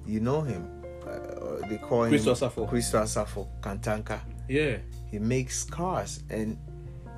[0.05, 0.69] You know him?
[1.05, 2.67] Uh, they call him Christo Asafo.
[2.67, 4.77] Christo Asafo Kantanka Yeah,
[5.09, 6.57] he makes cars and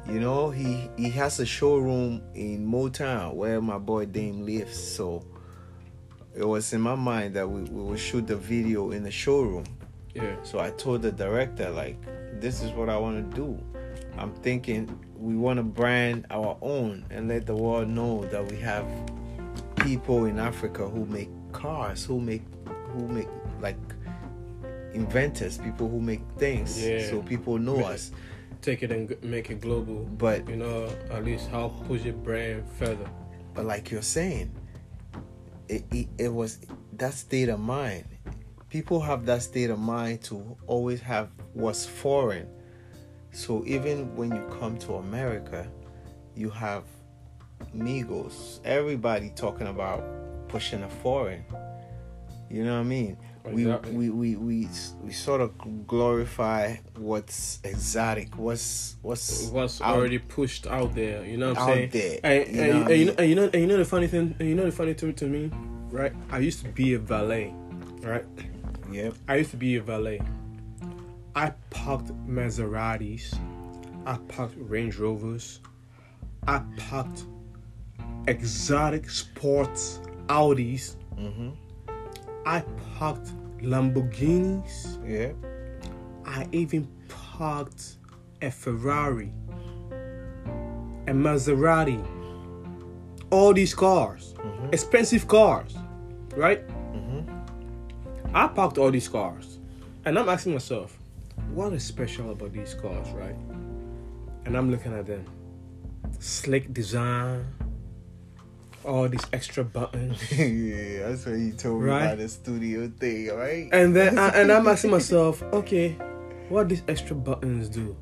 [0.07, 5.25] you know he he has a showroom in motown where my boy dame lives so
[6.35, 9.65] it was in my mind that we, we would shoot the video in the showroom
[10.13, 11.97] yeah, so i told the director like
[12.39, 13.59] this is what i want to do
[14.17, 18.57] i'm thinking we want to brand our own and let the world know that we
[18.57, 18.85] have
[19.77, 22.43] people in africa who make cars who make
[22.93, 23.27] who make
[23.61, 23.77] like
[24.93, 27.09] inventors people who make things Yeah.
[27.09, 27.93] so people know Really?
[27.95, 28.11] us
[28.61, 30.03] take it and make it global.
[30.17, 33.07] But- you know, at least help push your brand further.
[33.53, 34.51] But like you're saying,
[35.69, 36.57] it, it, it was
[36.93, 38.05] that state of mind.
[38.77, 42.47] People have that state of mind to always have what's foreign.
[43.31, 45.67] So even when you come to America,
[46.35, 46.83] you have
[47.75, 50.03] Migos, everybody talking about
[50.47, 51.43] pushing a foreign.
[52.51, 53.17] You know what I mean?
[53.45, 53.93] Exactly.
[53.95, 54.67] We, we, we, we,
[55.01, 61.37] we sort of glorify what's exotic, what's what's What's out- already pushed out there, you
[61.37, 61.89] know what I'm Out saying?
[61.89, 63.85] there, And, you and, know and you know, and you know, and you know the
[63.85, 65.49] funny thing, and you know the funny thing to me,
[65.89, 66.13] right?
[66.29, 67.55] I used to be a valet,
[68.03, 68.23] right?
[68.91, 69.13] Yep.
[69.27, 70.21] I used to be a valet.
[71.35, 73.37] I parked Maseratis.
[74.05, 75.59] I parked Range Rovers.
[76.47, 77.25] I parked
[78.27, 80.95] exotic sports Audis.
[81.17, 81.49] Mm-hmm.
[82.45, 82.63] I
[82.97, 84.97] parked Lamborghinis.
[85.07, 85.35] Yep.
[86.25, 87.97] I even parked
[88.41, 89.31] a Ferrari,
[91.07, 92.05] a Maserati.
[93.29, 94.33] All these cars,
[94.71, 95.75] expensive cars,
[96.35, 96.61] right?
[98.33, 99.59] I parked all these cars,
[100.05, 100.97] and I'm asking myself,
[101.53, 103.35] what is special about these cars, right?
[104.45, 105.25] And I'm looking at them,
[106.19, 107.45] slick design,
[108.83, 110.31] all these extra buttons.
[110.31, 113.69] yeah, that's what you told me about the studio thing, right?
[113.71, 115.97] And then I, and I'm asking myself, okay,
[116.49, 117.95] what these extra buttons do?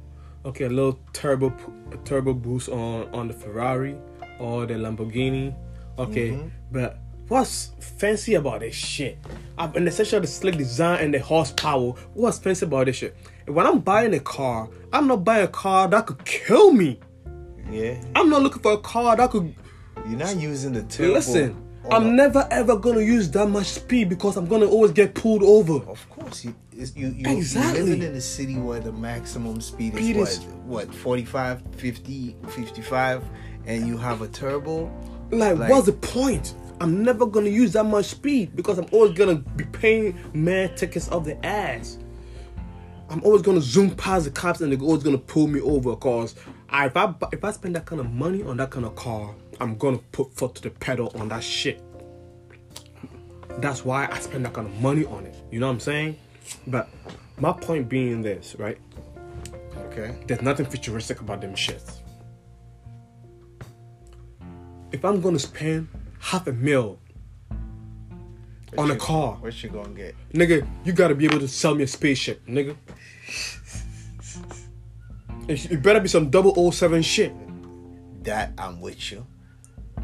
[0.46, 1.52] Okay, a little turbo
[1.92, 3.98] a turbo boost on on the Ferrari
[4.40, 5.56] or the Lamborghini.
[5.98, 6.50] Okay, mm-hmm.
[6.72, 9.18] but what's fancy about this shit?
[9.58, 11.94] Uh, And essentially the slick design and the horsepower.
[12.14, 13.16] What's fancy about this shit?
[13.48, 17.00] And when I'm buying a car, I'm not buying a car that could kill me.
[17.72, 19.56] yeah, I'm not looking for a car that could
[20.08, 21.14] you're not using the turbo.
[21.14, 21.62] listen.
[21.92, 25.76] I'm never ever gonna use that much speed because I'm gonna always get pulled over.
[25.90, 27.80] Of course, you you you Exactly.
[27.80, 31.62] you're living in a city where the maximum speed is Speed what is- what 45,
[31.78, 33.24] 50, 55,
[33.68, 34.92] and you have a turbo.
[35.32, 36.56] Like, Like- what's the point?
[36.82, 41.08] I'm never gonna use that much speed because I'm always gonna be paying mad tickets
[41.10, 41.98] of the ass.
[43.10, 46.36] I'm always gonna zoom past the cops and they're always gonna pull me over because
[46.70, 49.34] I, if I if I spend that kind of money on that kind of car,
[49.62, 51.82] I'm gonna put foot to the pedal on that shit.
[53.60, 55.36] That's why I spend that kind of money on it.
[55.52, 56.18] You know what I'm saying?
[56.68, 56.90] But
[57.40, 58.78] my point being this, right?
[59.78, 60.16] Okay.
[60.28, 62.00] There's nothing futuristic about them shits.
[64.92, 65.88] If I'm gonna spend
[66.26, 67.00] half a mil
[68.78, 70.16] on a car, What you gonna get?
[70.34, 72.76] nigga, you gotta be able to sell me a spaceship, nigga.
[75.48, 77.32] It, better be some 007 shit.
[78.24, 79.26] That I'm with you.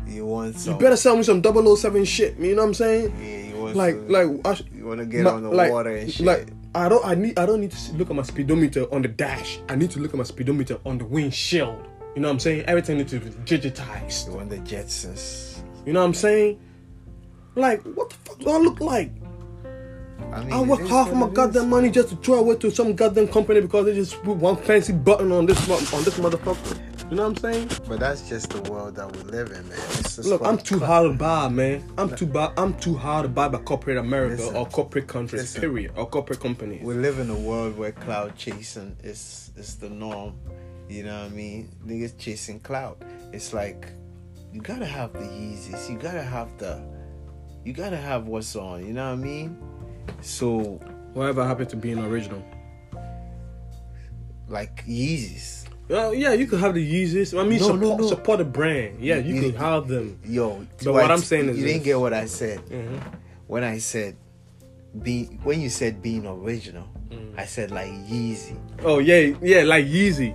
[0.07, 0.73] You want some?
[0.73, 2.37] You better sell me some 007 shit.
[2.37, 3.15] You know what I'm saying?
[3.19, 5.49] Yeah, you want Like, some- like, I sh- you want to get my- on the
[5.49, 6.25] like- water and shit.
[6.25, 9.07] Like, I don't, I need, I don't need to look at my speedometer on the
[9.07, 9.59] dash.
[9.67, 11.87] I need to look at my speedometer on the windshield.
[12.15, 12.65] You know what I'm saying?
[12.67, 14.27] Everything needs to be digitized.
[14.27, 15.50] you want the Jetsons.
[15.85, 16.59] You know what I'm saying?
[17.55, 19.11] Like, what the fuck do I look like?
[20.31, 22.95] I mean, I work hard for my goddamn money just to throw away to some
[22.95, 26.79] goddamn company because they just put one fancy button on this on this motherfucker.
[27.09, 27.69] You know what I'm saying?
[27.89, 29.79] But that's just the world that we live in, man.
[30.23, 31.83] Look, I'm too hard to buy, man.
[31.97, 32.53] I'm too buy.
[32.55, 34.55] I'm too hard to buy by corporate America Listen.
[34.55, 35.41] or corporate countries.
[35.41, 35.59] Listen.
[35.59, 35.91] Period.
[35.97, 36.81] Or corporate companies.
[36.81, 40.35] We live in a world where cloud chasing is is the norm.
[40.87, 41.75] You know what I mean?
[41.85, 43.03] Niggas chasing cloud.
[43.33, 43.89] It's like
[44.53, 45.89] you gotta have the Yeezys.
[45.89, 46.81] You gotta have the.
[47.63, 48.85] You gotta have what's on.
[48.85, 49.57] You know what I mean?
[50.21, 50.79] So
[51.13, 52.41] Whatever happened to being original?
[54.47, 55.65] like Yeezys.
[55.87, 57.37] Well, yeah, you could have the Yeezys.
[57.37, 58.07] I mean, No, no, support, no.
[58.07, 58.99] support the brand.
[59.01, 60.19] Yeah, you, You- could have them.
[60.25, 62.59] Yo, But what I'm saying is you didn't get what I said.
[62.67, 63.01] Mhm.
[63.47, 64.15] When I said
[65.03, 67.33] be when you said being original, Mm.
[67.37, 68.57] I said like Yeezy.
[68.83, 70.33] Oh yeah, yeah, like Yeezy.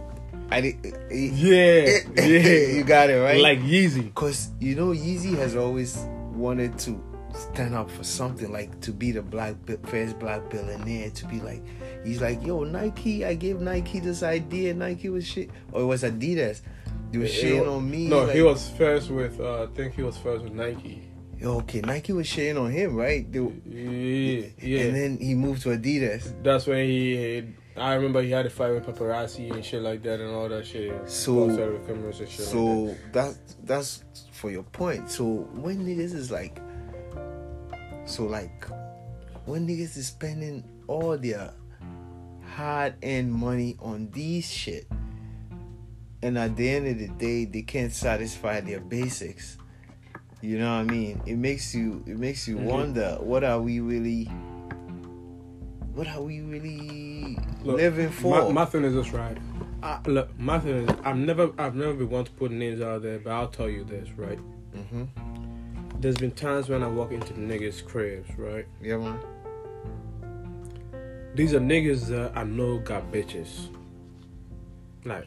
[0.50, 0.76] I did.
[1.10, 2.74] Yeah, yeah.
[2.76, 3.40] you got it right.
[3.40, 4.14] Like Yeezy.
[4.14, 5.96] Cause you know Yeezy has always
[6.32, 7.02] wanted to
[7.34, 11.10] stand up for something, like to be the black first black billionaire.
[11.10, 11.62] To be like,
[12.04, 13.24] he's like, yo, Nike.
[13.24, 14.72] I gave Nike this idea.
[14.74, 16.62] Nike was shit, or it was Adidas.
[17.10, 18.08] They was shitting on me.
[18.08, 19.40] No, like, he was first with.
[19.40, 21.02] Uh, I think he was first with Nike.
[21.42, 21.80] okay.
[21.80, 23.30] Nike was shitting on him, right?
[23.30, 24.80] They- Yeah, yeah.
[24.86, 26.32] And then he moved to Adidas.
[26.42, 27.44] That's when he.
[27.78, 30.66] I remember he had a fight with paparazzi and shit like that and all that
[30.66, 30.92] shit.
[31.08, 32.40] So- Outside of cameras and shit.
[32.40, 35.10] like So that that's for your point.
[35.10, 35.24] So
[35.54, 36.58] when niggas is like,
[38.06, 38.66] so like,
[39.44, 41.52] when niggas is spending all their
[42.54, 44.86] hard earned money on these shit,
[46.22, 49.58] and at the end of the day they can't satisfy their basics.
[50.40, 51.20] You know what I mean?
[51.26, 52.64] It makes you it makes you Mhm.
[52.64, 54.24] wonder what are we really
[55.94, 57.15] what are we really
[57.64, 58.44] Look, living for?
[58.44, 59.36] My, my thing is this, right?
[59.82, 63.02] I, look, my thing is, I've never, I've never been one to put names out
[63.02, 64.38] there, but I'll tell you this, right?
[64.74, 65.04] hmm
[66.00, 68.66] There's been times when I walk into the niggas' cribs, right?
[68.82, 69.18] Yeah man.
[71.34, 73.68] These are niggas that I know got bitches.
[75.04, 75.26] Like,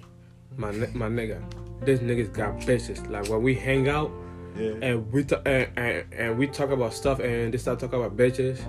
[0.57, 1.39] my my nigga,
[1.86, 3.07] these niggas got bitches.
[3.10, 4.12] Like when we hang out
[4.57, 4.74] Yeah.
[4.82, 8.18] and we ta- and, and, and we talk about stuff and they start talking about
[8.18, 8.60] bitches,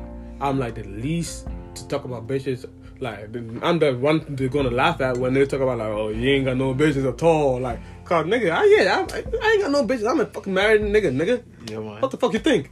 [0.41, 2.67] I'm like the least to talk about bitches.
[3.01, 6.31] Like I'm the one they're gonna laugh at when they talk about like, oh, you
[6.31, 7.59] ain't got no bitches at all.
[7.59, 10.11] Like, cause nigga, I, yeah, I, I ain't got no bitches.
[10.11, 11.43] I'm a fucking married nigga, nigga.
[11.71, 12.01] Yeah man.
[12.01, 12.71] What the fuck you think?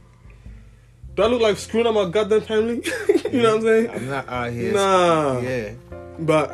[1.15, 2.83] Do I look like screwing up my goddamn family?
[3.31, 3.89] you know what I'm saying?
[3.89, 4.73] I'm not out here.
[4.73, 5.39] Nah.
[5.39, 5.73] Yeah.
[6.19, 6.51] But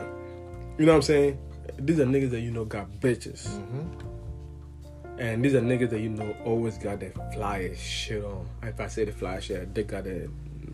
[0.77, 1.39] you know what I'm saying?
[1.77, 3.47] These are niggas that you know got bitches.
[3.47, 5.19] Mm-hmm.
[5.19, 8.47] And these are niggas that you know always got that flyest shit on.
[8.63, 10.29] If I say the fly shit, they got the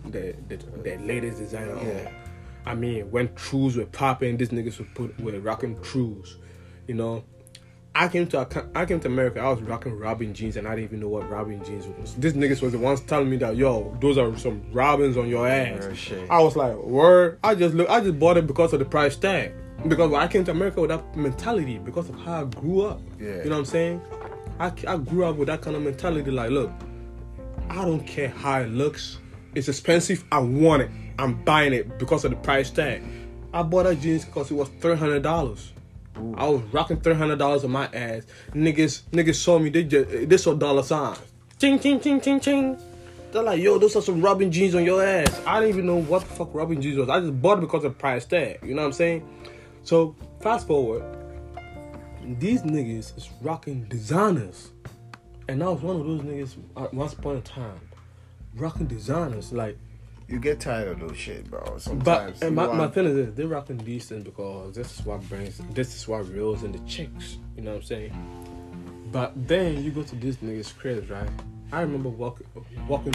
[0.05, 0.35] the
[0.83, 1.85] the, latest design on.
[1.85, 2.11] Yeah.
[2.66, 6.38] I mean, when trues were popping, these niggas were put were rocking trues.
[6.88, 7.24] You know,
[7.93, 9.39] I came to I came to America.
[9.39, 12.16] I was rocking Robin jeans, and I didn't even know what Robin jeans was.
[12.16, 15.47] These niggas was the ones telling me that yo, those are some Robins on your
[15.47, 16.12] ass.
[16.30, 17.39] I was like, word.
[17.43, 17.89] I just look.
[17.89, 19.53] I just bought it because of the price tag.
[19.88, 23.01] Because I came to America with that mentality, because of how I grew up.
[23.20, 23.38] Yeah.
[23.38, 24.01] You know what I'm saying?
[24.59, 26.30] I, I grew up with that kind of mentality.
[26.30, 26.72] Like, look,
[27.68, 29.18] I don't care how it looks.
[29.55, 30.24] It's expensive.
[30.32, 30.91] I want it.
[31.18, 33.03] I'm buying it because of the price tag.
[33.53, 35.74] I bought that jeans because it was three hundred dollars.
[36.36, 38.24] I was rocking three hundred dollars on my ass.
[38.53, 39.70] Niggas, niggas saw me.
[39.70, 41.20] They just they saw dollar signs.
[41.59, 42.78] Ching, ching, ching, ching, ching.
[43.32, 45.41] They're like, yo, those are some Robin jeans on your ass.
[45.45, 47.07] I didn't even know what the fuck Robin jeans was.
[47.07, 48.59] I just bought it because of the price tag.
[48.64, 49.28] You know what I'm saying?
[49.84, 51.03] So fast forward,
[52.39, 54.72] these niggas is rocking designers,
[55.47, 57.80] and I was one of those niggas at once upon a time,
[58.55, 59.53] rocking designers.
[59.53, 59.78] Like,
[60.32, 61.61] You get tired of those shit, bro.
[61.65, 62.41] but Sometimes.
[62.41, 65.21] and you my, my want- thing is this, they're rocking decent because this is what
[65.27, 67.38] brings this is what reels in the chicks.
[67.57, 69.07] You know what I'm saying?
[69.11, 71.29] But then you go to this nigga's crib, right?
[71.73, 72.47] I remember walking
[72.88, 73.13] walking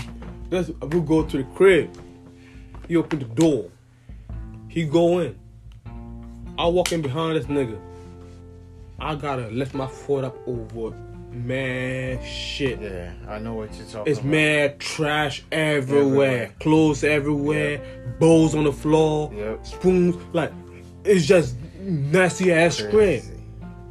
[0.51, 1.91] this we go to the crib.
[2.87, 3.71] He open the door.
[4.69, 5.39] He go in.
[6.59, 7.79] I walk in behind this nigga.
[8.99, 10.95] I gotta lift my foot up over
[11.37, 12.81] mad shit.
[12.81, 14.31] Yeah, I know what you're talking It's about.
[14.31, 16.55] mad trash everywhere, Everywhere.
[16.61, 17.81] clothes everywhere,
[18.19, 19.67] bowls on the floor, Yep.
[19.67, 20.17] spoons.
[20.33, 20.53] Like
[21.05, 22.81] it's just nasty ass.
[22.91, 23.33] Crazy.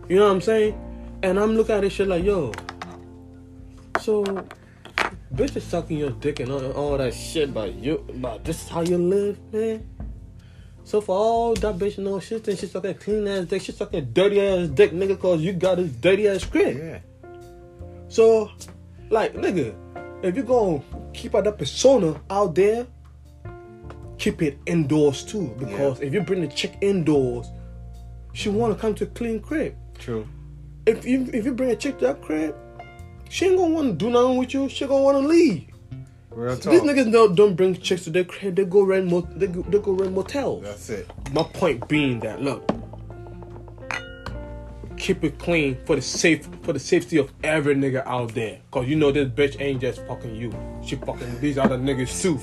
[0.09, 0.79] You know what I'm saying?
[1.23, 2.51] And I'm looking at this shit like, yo.
[4.01, 4.23] So,
[5.33, 8.69] bitch is sucking your dick and all, all that shit, but you, but this is
[8.69, 9.87] how you live, man.
[10.83, 14.11] So for all that bitch know shit, think she sucking clean ass dick, she sucking
[14.13, 16.77] dirty ass dick, nigga, cause you got this dirty ass crib.
[16.77, 16.99] Yeah.
[18.07, 18.51] So,
[19.09, 19.75] like, nigga,
[20.23, 20.81] if you gonna
[21.13, 22.87] keep out that persona out there,
[24.17, 25.55] keep it indoors too.
[25.59, 27.47] Because if you bring the chick indoors,
[28.33, 29.75] she wanna come to a clean crib.
[29.99, 30.27] True.
[30.85, 32.55] If you if you bring a chick to that crib,
[33.29, 34.69] she ain't gonna wanna do nothing with you.
[34.69, 35.67] She gonna wanna leave.
[36.31, 36.73] Real talk.
[36.73, 38.55] These niggas don't, don't bring chicks to their crib.
[38.55, 40.63] They go rent mo- they go, they go rent motels.
[40.63, 41.09] That's it.
[41.31, 42.69] My point being that look,
[44.97, 48.59] keep it clean for the safe for the safety of every nigga out there.
[48.71, 50.53] Cause you know this bitch ain't just fucking you.
[50.83, 52.39] She fucking these other niggas too.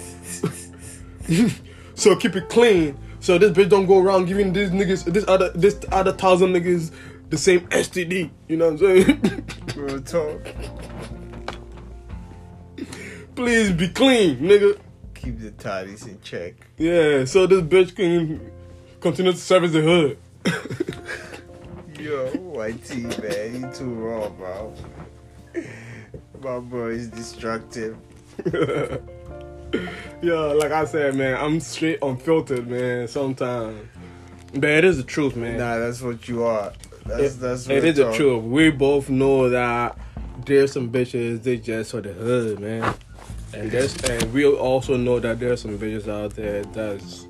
[1.95, 2.99] so keep it clean.
[3.21, 6.93] So this bitch don't go around giving these niggas this other this other thousand niggas
[7.31, 8.31] the same STD.
[8.49, 9.49] You know what I'm saying?
[9.77, 10.47] Real talk.
[13.35, 14.79] Please be clean, nigga.
[15.15, 16.55] Keep the toddies in check.
[16.77, 18.53] Yeah, so this bitch can
[19.01, 20.19] continue to service the hood.
[22.03, 22.27] Yo,
[22.67, 24.75] YT, man, you too raw, bro.
[26.43, 27.97] My bro is destructive.
[30.21, 33.07] yeah, like I said, man, I'm straight unfiltered, man.
[33.07, 33.87] Sometimes,
[34.53, 35.59] but it is the truth, man.
[35.59, 36.73] Nah, that's what you are.
[37.07, 38.43] That's it, that's it is the truth.
[38.43, 39.97] We both know that
[40.45, 42.97] there's some bitches they just for the hood, man.
[43.55, 47.29] And there's and we also know that there's some bitches out there that's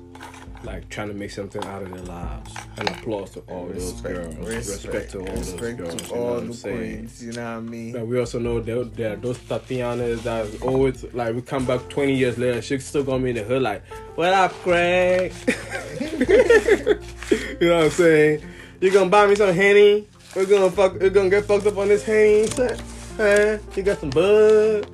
[0.63, 2.53] like trying to make something out of their lives.
[2.77, 4.35] And applause to all those girls.
[4.37, 5.95] Respect, to all respect those girls.
[5.95, 6.77] to you know all what I'm the saying?
[6.77, 7.23] queens.
[7.23, 7.91] You know what I mean?
[7.93, 11.87] But we also know that there are those Tatianas that always like we come back
[11.89, 13.85] 20 years later, she's still gonna be in the hood like,
[14.15, 15.33] what up, Craig?
[16.19, 18.43] you know what I'm saying?
[18.81, 20.07] You gonna buy me some Henny?
[20.35, 22.47] We're gonna fuck we're gonna get fucked up on this Henny.
[23.17, 23.57] Huh?
[23.75, 24.87] You got some bud?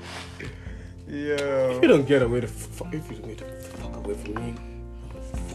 [1.07, 1.35] Yeah.
[1.71, 4.33] If you don't get away the fuck if you don't get the fuck away from
[4.35, 4.53] me,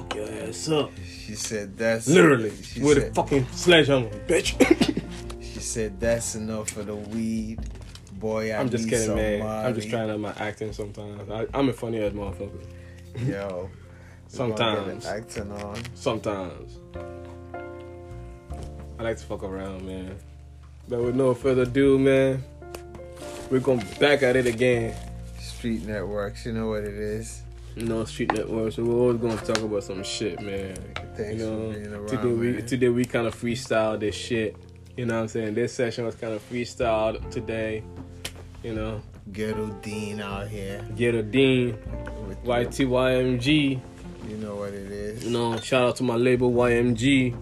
[0.04, 0.90] fuck your ass up.
[1.04, 2.52] she said that's Literally.
[2.62, 5.02] She with a said, fucking sledgehammer, bitch.
[5.40, 7.60] she said that's enough for the weed.
[8.12, 9.42] Boy, I I'm just kidding, some man.
[9.42, 11.30] I'm just trying out my acting sometimes.
[11.30, 12.64] I, I'm a funny ass motherfucker.
[13.28, 13.70] Yo,
[14.32, 15.06] we gonna get Sometimes.
[15.06, 15.78] acting on.
[15.94, 16.78] Sometimes.
[18.98, 20.16] I like to fuck around, man.
[20.88, 22.42] But with no further ado, man,
[23.50, 24.94] we're going back at it again.
[25.38, 27.43] Street networks, you know what it is.
[27.76, 28.72] You know, street network.
[28.72, 30.76] So we're always going to talk about some shit, man.
[31.16, 34.56] Thanks you for know, being around, today we today we kind of freestyle this shit.
[34.96, 35.54] You know what I'm saying?
[35.54, 37.82] This session was kind of freestyled today.
[38.62, 39.02] You know,
[39.32, 40.86] Ghetto Dean out here.
[40.94, 41.76] Ghetto Dean,
[42.44, 43.80] YTYMG.
[44.28, 45.24] You know what it is.
[45.24, 47.34] You know, shout out to my label YMG.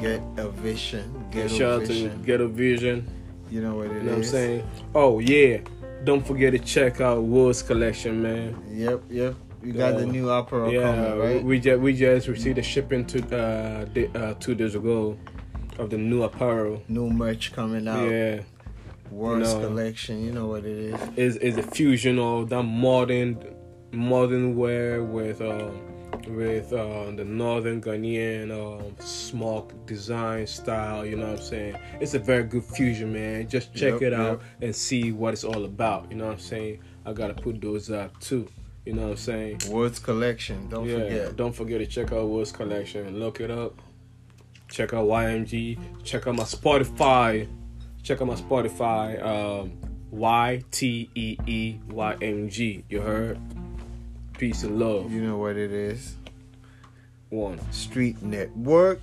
[0.00, 1.26] Get a vision.
[1.30, 2.22] Get shout a out to vision.
[2.22, 3.06] Ghetto Vision.
[3.50, 3.96] You know what it is.
[3.96, 4.70] You know what I'm saying?
[4.94, 5.58] Oh yeah.
[6.04, 8.56] Don't forget to check out Woods collection, man.
[8.70, 9.34] Yep, yep.
[9.62, 11.44] You got the new opera yeah, coming, right?
[11.44, 15.18] we just we just received the shipping to uh, day, uh two days ago
[15.78, 16.82] of the new apparel.
[16.88, 18.08] new merch coming out.
[18.10, 18.40] Yeah,
[19.10, 19.68] Worst No.
[19.68, 20.24] collection.
[20.24, 21.00] You know what it is.
[21.16, 23.38] is is a fusion of that modern
[23.92, 25.80] modern wear with um
[26.28, 31.04] with uh, the northern Ghanaian um, smock design style.
[31.06, 31.76] You know what I'm saying?
[32.00, 33.48] It's a very good fusion, man.
[33.48, 34.42] Just check Yep, it out yep.
[34.60, 36.10] and see what it's all about.
[36.10, 36.80] You know what I'm saying?
[37.06, 38.48] I gotta put those up too.
[38.84, 39.60] You know what I'm saying?
[39.68, 40.68] Woods Collection.
[40.68, 41.36] Don't yeah, forget.
[41.36, 43.18] Don't forget to check out Woods Collection.
[43.18, 43.74] Look it up.
[44.68, 45.78] Check out YMG.
[46.04, 47.48] Check out my Spotify.
[48.02, 49.22] Check out my Spotify.
[49.22, 49.72] Um,
[50.10, 52.84] Y T E E Y M G.
[52.88, 53.38] You heard?
[54.38, 55.12] Peace and love.
[55.12, 56.16] You know what it is.
[57.28, 57.60] One.
[57.72, 59.00] Street Network.